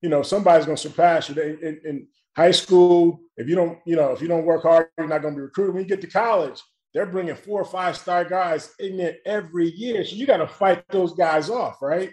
you 0.00 0.08
know, 0.08 0.22
somebody's 0.22 0.66
going 0.66 0.76
to 0.76 0.82
surpass 0.82 1.28
you. 1.28 1.40
In, 1.42 1.80
in, 1.84 2.06
high 2.36 2.50
school, 2.50 3.20
if 3.36 3.48
you 3.48 3.54
don't, 3.54 3.78
you 3.86 3.94
know, 3.94 4.10
if 4.10 4.20
you 4.20 4.26
don't 4.26 4.44
work 4.44 4.62
hard, 4.62 4.88
you're 4.98 5.06
not 5.06 5.22
going 5.22 5.34
to 5.34 5.38
be 5.38 5.42
recruited. 5.42 5.72
When 5.72 5.84
you 5.84 5.88
get 5.88 6.00
to 6.00 6.08
college, 6.08 6.60
they're 6.92 7.06
bringing 7.06 7.36
four 7.36 7.60
or 7.60 7.64
five 7.64 7.96
star 7.96 8.24
guys 8.24 8.72
in 8.80 8.96
there 8.96 9.16
every 9.24 9.70
year. 9.70 10.04
So 10.04 10.16
you 10.16 10.26
got 10.26 10.38
to 10.38 10.48
fight 10.48 10.84
those 10.90 11.12
guys 11.14 11.48
off, 11.48 11.80
right? 11.80 12.10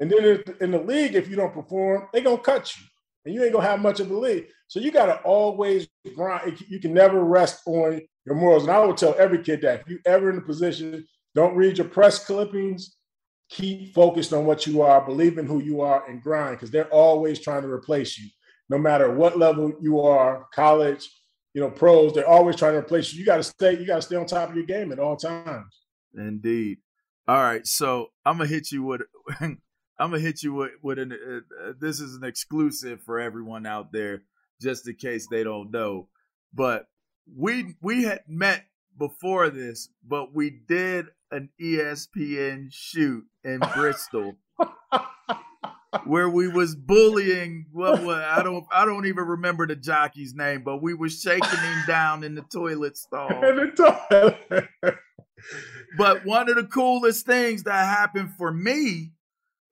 And 0.00 0.10
then 0.10 0.42
in 0.60 0.70
the 0.70 0.78
league, 0.78 1.14
if 1.14 1.28
you 1.28 1.36
don't 1.36 1.52
perform, 1.52 2.08
they're 2.12 2.22
going 2.22 2.36
to 2.36 2.42
cut 2.42 2.76
you 2.76 2.84
and 3.24 3.34
you 3.34 3.42
ain't 3.42 3.52
going 3.52 3.64
to 3.64 3.70
have 3.70 3.80
much 3.80 4.00
of 4.00 4.10
a 4.10 4.16
league. 4.16 4.46
So 4.68 4.80
you 4.80 4.90
got 4.90 5.06
to 5.06 5.16
always 5.22 5.88
grind. 6.14 6.58
You 6.68 6.80
can 6.80 6.94
never 6.94 7.24
rest 7.24 7.62
on 7.66 8.00
your 8.24 8.36
morals. 8.36 8.62
And 8.62 8.72
I 8.72 8.84
would 8.84 8.96
tell 8.96 9.14
every 9.18 9.42
kid 9.42 9.60
that 9.62 9.80
if 9.80 9.88
you 9.88 9.98
ever 10.06 10.30
in 10.30 10.38
a 10.38 10.42
position, 10.42 11.06
don't 11.34 11.56
read 11.56 11.78
your 11.78 11.88
press 11.88 12.24
clippings. 12.24 12.96
Keep 13.50 13.94
focused 13.94 14.32
on 14.32 14.44
what 14.44 14.66
you 14.66 14.82
are, 14.82 15.04
believe 15.04 15.38
in 15.38 15.46
who 15.46 15.62
you 15.62 15.80
are, 15.80 16.06
and 16.08 16.22
grind 16.22 16.56
because 16.56 16.70
they're 16.70 16.92
always 16.92 17.40
trying 17.40 17.62
to 17.62 17.68
replace 17.68 18.18
you. 18.18 18.28
No 18.68 18.76
matter 18.76 19.10
what 19.14 19.38
level 19.38 19.72
you 19.80 20.00
are, 20.00 20.46
college, 20.54 21.08
you 21.54 21.62
know, 21.62 21.70
pros, 21.70 22.12
they're 22.12 22.28
always 22.28 22.56
trying 22.56 22.72
to 22.72 22.78
replace 22.78 23.12
you. 23.12 23.20
You 23.20 23.26
got 23.26 23.38
to 23.38 23.42
stay, 23.42 23.78
you 23.78 23.86
got 23.86 23.96
to 23.96 24.02
stay 24.02 24.16
on 24.16 24.26
top 24.26 24.50
of 24.50 24.56
your 24.56 24.66
game 24.66 24.92
at 24.92 24.98
all 24.98 25.16
times. 25.16 25.80
Indeed. 26.14 26.78
All 27.26 27.42
right, 27.42 27.66
so 27.66 28.08
I'm 28.24 28.38
gonna 28.38 28.48
hit 28.48 28.72
you 28.72 28.82
with, 28.82 29.02
I'm 29.98 30.10
gonna 30.10 30.22
hit 30.22 30.42
you 30.42 30.54
with, 30.54 30.72
with 30.82 30.98
an. 30.98 31.12
Uh, 31.12 31.72
this 31.80 32.00
is 32.00 32.14
an 32.14 32.24
exclusive 32.24 33.02
for 33.02 33.18
everyone 33.18 33.66
out 33.66 33.92
there, 33.92 34.22
just 34.60 34.86
in 34.86 34.94
case 34.94 35.26
they 35.28 35.42
don't 35.42 35.70
know. 35.70 36.08
But 36.54 36.86
we 37.36 37.74
we 37.80 38.04
had 38.04 38.22
met 38.28 38.64
before 38.96 39.50
this, 39.50 39.88
but 40.06 40.34
we 40.34 40.50
did 40.50 41.06
an 41.30 41.50
ESPN 41.60 42.68
shoot 42.70 43.24
in 43.44 43.60
Bristol. 43.74 44.36
where 46.04 46.28
we 46.28 46.48
was 46.48 46.74
bullying 46.74 47.66
what, 47.72 48.02
what 48.02 48.22
I 48.22 48.42
don't 48.42 48.66
I 48.70 48.84
don't 48.84 49.06
even 49.06 49.24
remember 49.24 49.66
the 49.66 49.76
jockey's 49.76 50.34
name, 50.34 50.62
but 50.62 50.82
we 50.82 50.94
was 50.94 51.20
shaking 51.20 51.58
him 51.58 51.82
down 51.86 52.24
in 52.24 52.34
the 52.34 52.42
toilet 52.42 52.96
stall. 52.96 53.42
In 53.44 53.56
the 53.56 53.98
toilet. 54.10 54.68
but 55.96 56.24
one 56.24 56.48
of 56.48 56.56
the 56.56 56.64
coolest 56.64 57.26
things 57.26 57.62
that 57.64 57.86
happened 57.86 58.32
for 58.36 58.52
me 58.52 59.12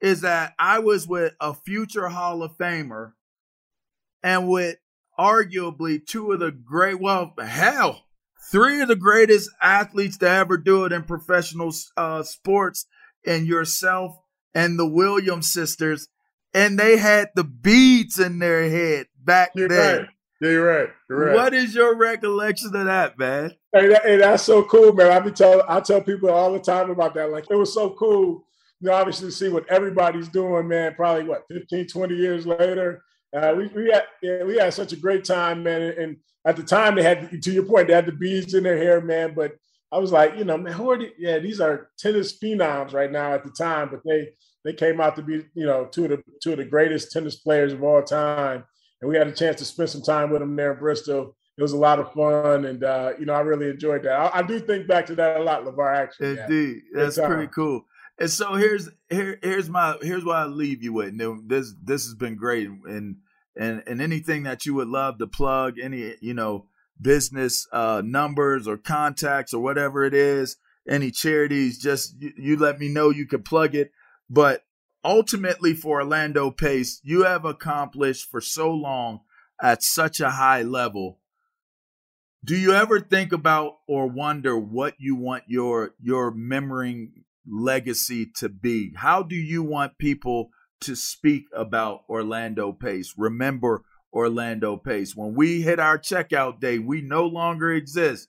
is 0.01 0.23
that 0.23 0.55
I 0.59 0.81
was 0.81 1.07
with 1.07 1.35
a 1.41 1.55
future 1.55 2.09
Hall 2.09 2.43
of 2.43 2.57
Famer 2.59 3.13
and 4.23 4.49
with 4.49 4.77
arguably 5.19 6.05
two 6.05 6.33
of 6.33 6.41
the 6.41 6.51
great 6.51 7.01
well 7.01 7.33
hell 7.39 8.07
three 8.51 8.81
of 8.81 8.89
the 8.89 8.97
greatest 8.97 9.51
athletes 9.61 10.19
to 10.19 10.29
ever 10.29 10.57
do 10.57 10.85
it 10.85 10.93
in 10.93 11.03
professional 11.03 11.73
uh, 11.97 12.23
sports 12.23 12.87
and 13.27 13.47
yourself 13.47 14.17
and 14.55 14.79
the 14.79 14.87
Williams 14.87 15.53
sisters, 15.53 16.09
and 16.55 16.79
they 16.79 16.97
had 16.97 17.29
the 17.35 17.45
beads 17.45 18.19
in 18.19 18.39
their 18.39 18.69
head 18.71 19.07
back 19.23 19.51
you're 19.55 19.69
then. 19.69 19.99
Right. 19.99 20.09
Yeah, 20.41 20.51
you're 20.51 20.67
right. 20.67 20.89
You're 21.09 21.27
right. 21.27 21.35
What 21.35 21.55
is 21.55 21.75
your 21.75 21.97
recollection 21.97 22.75
of 22.77 22.85
that, 22.85 23.19
man? 23.19 23.55
Hey, 23.73 23.89
that, 23.89 24.03
hey, 24.03 24.17
that's 24.19 24.43
so 24.43 24.63
cool, 24.65 24.93
man. 24.93 25.11
I 25.11 25.19
be 25.21 25.31
tell 25.31 25.63
I 25.69 25.81
tell 25.81 26.01
people 26.01 26.31
all 26.31 26.53
the 26.53 26.61
time 26.61 26.91
about 26.91 27.15
that. 27.15 27.31
Like 27.31 27.47
it 27.51 27.57
was 27.57 27.73
so 27.73 27.91
cool. 27.91 28.45
You 28.81 28.93
obviously 28.93 29.31
see 29.31 29.49
what 29.49 29.69
everybody's 29.71 30.29
doing, 30.29 30.69
man. 30.69 30.95
Probably 30.95 31.25
what 31.25 31.45
15, 31.51 31.87
20 31.89 32.15
years 32.15 32.47
later. 32.47 33.03
Uh, 33.35 33.55
we, 33.57 33.67
we 33.69 33.91
had 33.91 34.05
yeah, 34.23 34.45
we 34.45 34.57
had 34.57 34.73
such 34.73 34.93
a 34.93 34.97
great 34.97 35.25
time, 35.25 35.63
man. 35.63 35.83
And 35.83 36.17
at 36.47 36.57
the 36.57 36.63
time, 36.63 36.95
they 36.95 37.03
had 37.03 37.43
to 37.43 37.53
your 37.53 37.65
point, 37.65 37.89
they 37.89 37.95
had 37.95 38.07
the 38.07 38.13
beads 38.13 38.55
in 38.55 38.63
their 38.63 38.77
hair, 38.77 39.01
man. 39.01 39.35
But 39.35 39.57
I 39.93 39.99
was 39.99 40.13
like, 40.13 40.37
you 40.37 40.45
know, 40.45 40.57
man, 40.57 40.73
who 40.73 40.91
are 40.91 40.99
the, 40.99 41.13
yeah, 41.19 41.39
these 41.39 41.61
are 41.61 41.91
tennis 41.99 42.39
phenoms 42.39 42.93
right 42.93 43.11
now 43.11 43.33
at 43.35 43.45
the 43.45 43.51
time, 43.51 43.89
but 43.91 44.01
they 44.05 44.31
they 44.65 44.73
came 44.73 45.01
out 45.01 45.17
to 45.17 45.23
be, 45.23 45.45
you 45.55 45.67
know, 45.67 45.87
two 45.87 46.05
of 46.05 46.11
the 46.11 46.23
two 46.43 46.53
of 46.53 46.59
the 46.59 46.65
greatest 46.65 47.13
tennis 47.13 47.37
players 47.37 47.73
of 47.73 47.83
all 47.83 48.03
time. 48.03 48.65
and 49.01 49.09
we 49.09 49.17
had 49.17 49.29
a 49.29 49.33
chance 49.33 49.57
to 49.59 49.65
spend 49.65 49.91
some 49.91 50.03
time 50.03 50.31
with 50.31 50.41
them 50.41 50.57
there 50.57 50.73
in 50.73 50.79
Bristol. 50.79 51.37
It 51.59 51.63
was 51.63 51.73
a 51.73 51.79
lot 51.79 51.99
of 51.99 52.13
fun, 52.13 52.67
and 52.67 52.85
uh, 52.85 53.13
you 53.19 53.27
know, 53.27 53.33
I 53.33 53.41
really 53.41 53.71
enjoyed 53.71 54.03
that. 54.03 54.13
I, 54.13 54.41
I, 54.41 54.43
do 54.43 54.61
think 54.61 54.87
back 54.87 55.07
to 55.07 55.15
that 55.15 55.41
a 55.41 55.43
lot, 55.43 55.65
LaVar. 55.65 55.97
Actually, 55.97 56.39
indeed, 56.39 56.83
yeah. 56.93 57.05
that's 57.05 57.17
pretty 57.17 57.47
cool. 57.47 57.87
And 58.19 58.31
so 58.31 58.55
here's 58.55 58.89
here 59.11 59.39
here's 59.43 59.69
my 59.69 59.97
here's 60.01 60.25
what 60.25 60.37
I 60.37 60.45
leave 60.45 60.83
you 60.83 60.93
with. 60.93 61.09
And 61.09 61.49
this 61.49 61.75
this 61.83 62.05
has 62.05 62.15
been 62.15 62.37
great, 62.37 62.69
and 62.69 63.17
and 63.55 63.83
and 63.87 64.01
anything 64.01 64.45
that 64.45 64.65
you 64.65 64.75
would 64.75 64.89
love 64.89 65.19
to 65.19 65.27
plug, 65.27 65.79
any 65.79 66.15
you 66.21 66.33
know 66.33 66.67
business 67.01 67.67
uh, 67.73 68.03
numbers 68.05 68.67
or 68.67 68.79
contacts 68.79 69.53
or 69.53 69.63
whatever 69.63 70.05
it 70.05 70.15
is, 70.15 70.57
any 70.89 71.11
charities, 71.11 71.79
just 71.79 72.15
you, 72.19 72.33
you 72.37 72.57
let 72.57 72.79
me 72.79 72.89
know. 72.89 73.11
You 73.11 73.27
can 73.27 73.43
plug 73.43 73.75
it, 73.75 73.93
but 74.31 74.63
ultimately 75.05 75.75
for 75.75 76.01
Orlando 76.01 76.51
Pace, 76.51 77.01
you 77.05 77.25
have 77.25 77.45
accomplished 77.45 78.31
for 78.31 78.41
so 78.41 78.71
long 78.71 79.21
at 79.63 79.83
such 79.83 80.21
a 80.21 80.31
high 80.31 80.63
level. 80.63 81.21
Do 82.45 82.57
you 82.57 82.73
ever 82.73 83.01
think 83.01 83.33
about 83.33 83.79
or 83.89 84.07
wonder 84.07 84.57
what 84.57 84.95
you 84.99 85.17
want 85.17 85.45
your 85.49 85.95
your 86.01 86.31
memory 86.31 87.11
legacy 87.49 88.27
to 88.37 88.49
be? 88.49 88.93
How 88.97 89.23
do 89.23 89.37
you 89.37 89.63
want 89.63 89.99
people 89.99 90.51
to 90.83 90.95
speak 90.95 91.45
about 91.55 92.01
Orlando 92.09 92.73
Pace? 92.73 93.15
Remember 93.17 93.83
Orlando 94.13 94.77
Pace. 94.77 95.15
When 95.15 95.35
we 95.35 95.63
hit 95.63 95.79
our 95.79 95.99
checkout 95.99 96.61
day, 96.61 96.79
we 96.79 97.03
no 97.03 97.27
longer 97.27 97.73
exist. 97.73 98.29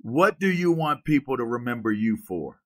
What 0.00 0.38
do 0.40 0.48
you 0.48 0.72
want 0.72 1.04
people 1.04 1.36
to 1.36 1.44
remember 1.44 1.92
you 1.92 2.16
for? 2.16 2.60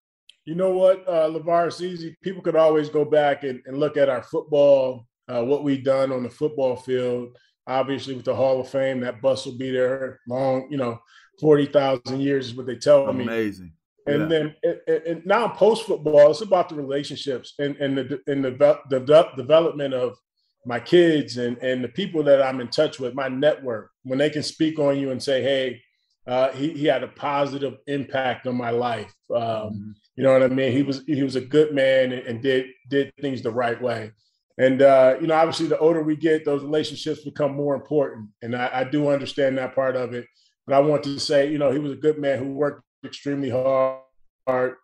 You 0.44 0.54
know 0.54 0.72
what, 0.72 1.08
uh, 1.08 1.28
LaVar, 1.28 1.68
it's 1.68 1.80
easy. 1.80 2.16
People 2.22 2.42
could 2.42 2.54
always 2.54 2.90
go 2.90 3.04
back 3.04 3.44
and, 3.44 3.60
and 3.66 3.78
look 3.78 3.96
at 3.96 4.10
our 4.10 4.22
football, 4.22 5.06
uh, 5.26 5.42
what 5.42 5.64
we've 5.64 5.82
done 5.82 6.12
on 6.12 6.22
the 6.22 6.30
football 6.30 6.76
field. 6.76 7.36
Obviously, 7.66 8.14
with 8.14 8.26
the 8.26 8.34
Hall 8.34 8.60
of 8.60 8.68
Fame, 8.68 9.00
that 9.00 9.22
bus 9.22 9.46
will 9.46 9.56
be 9.56 9.70
there 9.70 10.20
long, 10.28 10.68
you 10.70 10.76
know, 10.76 10.98
40,000 11.40 12.20
years 12.20 12.48
is 12.48 12.54
what 12.54 12.66
they 12.66 12.76
tell 12.76 13.08
Amazing. 13.08 13.16
me. 13.16 13.24
Amazing. 13.24 13.72
And 14.06 14.22
yeah. 14.22 14.26
then 14.28 14.54
it, 14.62 14.82
it, 14.86 15.26
now 15.26 15.48
post 15.48 15.86
football, 15.86 16.30
it's 16.30 16.42
about 16.42 16.68
the 16.68 16.74
relationships 16.74 17.54
and, 17.58 17.76
and 17.76 17.96
the, 17.96 18.20
and 18.26 18.44
the, 18.44 18.78
the 18.90 19.30
development 19.36 19.94
of 19.94 20.18
my 20.66 20.78
kids 20.80 21.38
and, 21.38 21.56
and 21.58 21.82
the 21.82 21.88
people 21.88 22.22
that 22.24 22.42
I'm 22.42 22.60
in 22.60 22.68
touch 22.68 22.98
with, 22.98 23.14
my 23.14 23.28
network, 23.28 23.90
when 24.02 24.18
they 24.18 24.30
can 24.30 24.42
speak 24.42 24.78
on 24.78 24.98
you 24.98 25.10
and 25.10 25.22
say, 25.22 25.42
hey, 25.42 25.82
uh, 26.26 26.50
he, 26.50 26.70
he 26.70 26.86
had 26.86 27.02
a 27.02 27.08
positive 27.08 27.76
impact 27.86 28.46
on 28.46 28.56
my 28.56 28.70
life. 28.70 29.12
Um, 29.34 29.40
mm-hmm. 29.40 29.90
You 30.16 30.22
know 30.22 30.32
what 30.32 30.42
I 30.42 30.48
mean? 30.48 30.72
He 30.72 30.82
was 30.82 31.02
he 31.06 31.22
was 31.22 31.34
a 31.34 31.40
good 31.40 31.74
man 31.74 32.12
and, 32.12 32.26
and 32.26 32.42
did 32.42 32.66
did 32.88 33.12
things 33.20 33.42
the 33.42 33.50
right 33.50 33.80
way. 33.80 34.12
And 34.58 34.80
uh, 34.80 35.16
you 35.20 35.26
know, 35.26 35.34
obviously, 35.34 35.66
the 35.66 35.78
older 35.78 36.02
we 36.02 36.16
get, 36.16 36.44
those 36.44 36.62
relationships 36.62 37.24
become 37.24 37.54
more 37.54 37.74
important. 37.74 38.28
And 38.40 38.54
I, 38.54 38.70
I 38.72 38.84
do 38.84 39.08
understand 39.08 39.58
that 39.58 39.74
part 39.74 39.96
of 39.96 40.14
it. 40.14 40.26
But 40.66 40.76
I 40.76 40.78
want 40.80 41.02
to 41.04 41.18
say, 41.18 41.50
you 41.50 41.58
know, 41.58 41.72
he 41.72 41.78
was 41.78 41.92
a 41.92 41.96
good 41.96 42.18
man 42.18 42.38
who 42.38 42.52
worked 42.52 42.82
extremely 43.04 43.50
hard, 43.50 44.76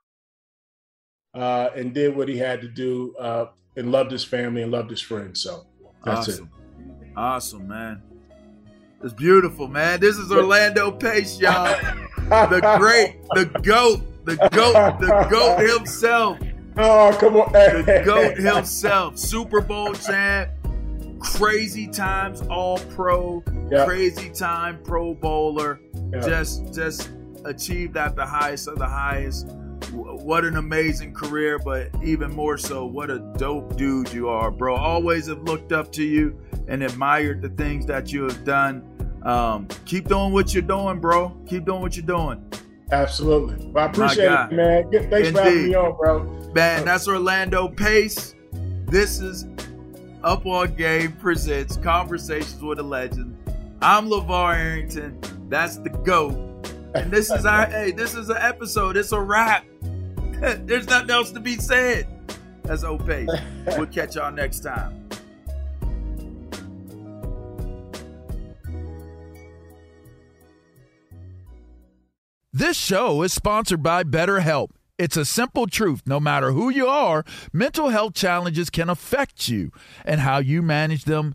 uh, 1.35 1.71
and 1.75 1.93
did 1.95 2.17
what 2.17 2.29
he 2.29 2.39
had 2.39 2.61
to 2.61 2.69
do, 2.69 3.15
uh, 3.19 3.47
and 3.77 3.93
loved 3.93 4.11
his 4.11 4.25
family 4.25 4.63
and 4.63 4.73
loved 4.73 4.91
his 4.91 5.01
friends. 5.01 5.41
So 5.43 5.67
that's 6.05 6.29
awesome. 6.29 6.51
it. 7.03 7.09
Awesome, 7.17 7.69
man. 7.69 8.03
It's 9.03 9.15
beautiful, 9.15 9.67
man. 9.67 10.01
This 10.01 10.17
is 10.17 10.31
Orlando 10.31 10.91
Pace, 10.91 11.41
y'all. 11.41 11.75
the 12.29 12.77
great, 12.79 13.17
the 13.35 13.47
GOAT, 13.63 14.03
the 14.27 14.37
GOAT, 14.37 15.01
the 15.01 15.27
GOAT 15.31 15.77
himself. 15.77 16.39
Oh, 16.77 17.15
come 17.19 17.37
on. 17.37 17.53
the 17.53 18.03
GOAT 18.07 18.39
himself. 18.39 19.19
Super 19.19 19.61
Bowl 19.61 19.93
champ. 19.93 20.51
Crazy 21.19 21.89
times 21.89 22.43
all 22.43 22.79
pro. 22.79 23.43
Yep. 23.71 23.87
Crazy 23.87 24.31
time 24.31 24.79
pro 24.85 25.13
bowler. 25.15 25.81
Yep. 26.13 26.25
Just 26.25 26.73
just 26.73 27.11
achieved 27.45 27.97
at 27.97 28.17
the 28.17 28.25
highest 28.25 28.69
of 28.69 28.79
the 28.79 28.87
highest. 28.87 29.49
What 29.93 30.45
an 30.45 30.57
amazing 30.57 31.15
career, 31.15 31.59
but 31.59 31.91
even 32.03 32.31
more 32.31 32.57
so, 32.57 32.87
what 32.87 33.11
a 33.11 33.19
dope 33.37 33.77
dude 33.77 34.13
you 34.13 34.29
are, 34.29 34.51
bro. 34.51 34.77
Always 34.77 35.27
have 35.27 35.43
looked 35.43 35.73
up 35.73 35.91
to 35.93 36.05
you 36.05 36.39
and 36.69 36.83
admired 36.83 37.43
the 37.43 37.49
things 37.49 37.87
that 37.87 38.13
you 38.13 38.23
have 38.25 38.45
done. 38.45 38.85
Um, 39.25 39.67
keep 39.87 40.09
doing 40.09 40.33
what 40.33 40.55
you're 40.55 40.63
doing, 40.63 41.01
bro. 41.01 41.31
Keep 41.49 41.65
doing 41.67 41.83
what 41.83 41.97
you're 41.97 42.07
doing. 42.07 42.45
Absolutely. 42.93 43.67
Well, 43.67 43.85
I 43.85 43.91
appreciate 43.91 44.31
it, 44.31 44.53
man. 44.53 44.91
Thanks 44.91 45.29
Indeed. 45.29 45.33
for 45.33 45.43
having 45.43 45.69
me 45.69 45.75
on, 45.75 45.97
bro. 45.97 46.53
Man, 46.55 46.85
that's 46.85 47.07
Orlando 47.09 47.69
Pace. 47.69 48.35
This 48.87 49.21
is 49.21 49.47
Up 50.23 50.47
on 50.47 50.75
Game 50.75 51.13
presents 51.13 51.77
Conversations 51.77 52.61
with 52.63 52.79
a 52.81 52.83
Legend. 52.83 53.37
I'm 53.81 54.09
LaVar 54.09 54.57
Arrington. 54.57 55.21
That's 55.49 55.77
the 55.77 55.91
GOAT. 55.91 56.50
And 56.95 57.11
this 57.11 57.31
is 57.31 57.47
our 57.47 57.67
hey, 57.67 57.93
this 57.93 58.15
is 58.15 58.29
an 58.31 58.39
episode. 58.39 58.97
It's 58.97 59.13
a 59.13 59.21
wrap. 59.21 59.65
There's 60.41 60.87
nothing 60.89 61.11
else 61.11 61.31
to 61.33 61.41
be 61.41 61.57
said. 61.57 62.07
That's 62.65 62.83
Opace. 62.83 63.29
We'll 63.77 63.87
catch 63.87 64.17
y'all 64.17 64.33
next 64.33 64.61
time. 64.61 65.09
This 72.53 72.77
show 72.77 73.23
is 73.23 73.33
sponsored 73.33 73.83
by 73.83 74.03
BetterHelp. 74.03 74.71
It's 74.99 75.17
a 75.17 75.25
simple 75.25 75.67
truth. 75.67 76.03
No 76.05 76.19
matter 76.21 76.53
who 76.53 76.69
you 76.69 76.89
are, 76.89 77.25
mental 77.53 77.89
health 77.89 78.15
challenges 78.15 78.69
can 78.69 78.91
affect 78.91 79.49
you, 79.49 79.71
and 80.05 80.21
how 80.21 80.39
you 80.39 80.61
manage 80.61 81.05
them 81.05 81.35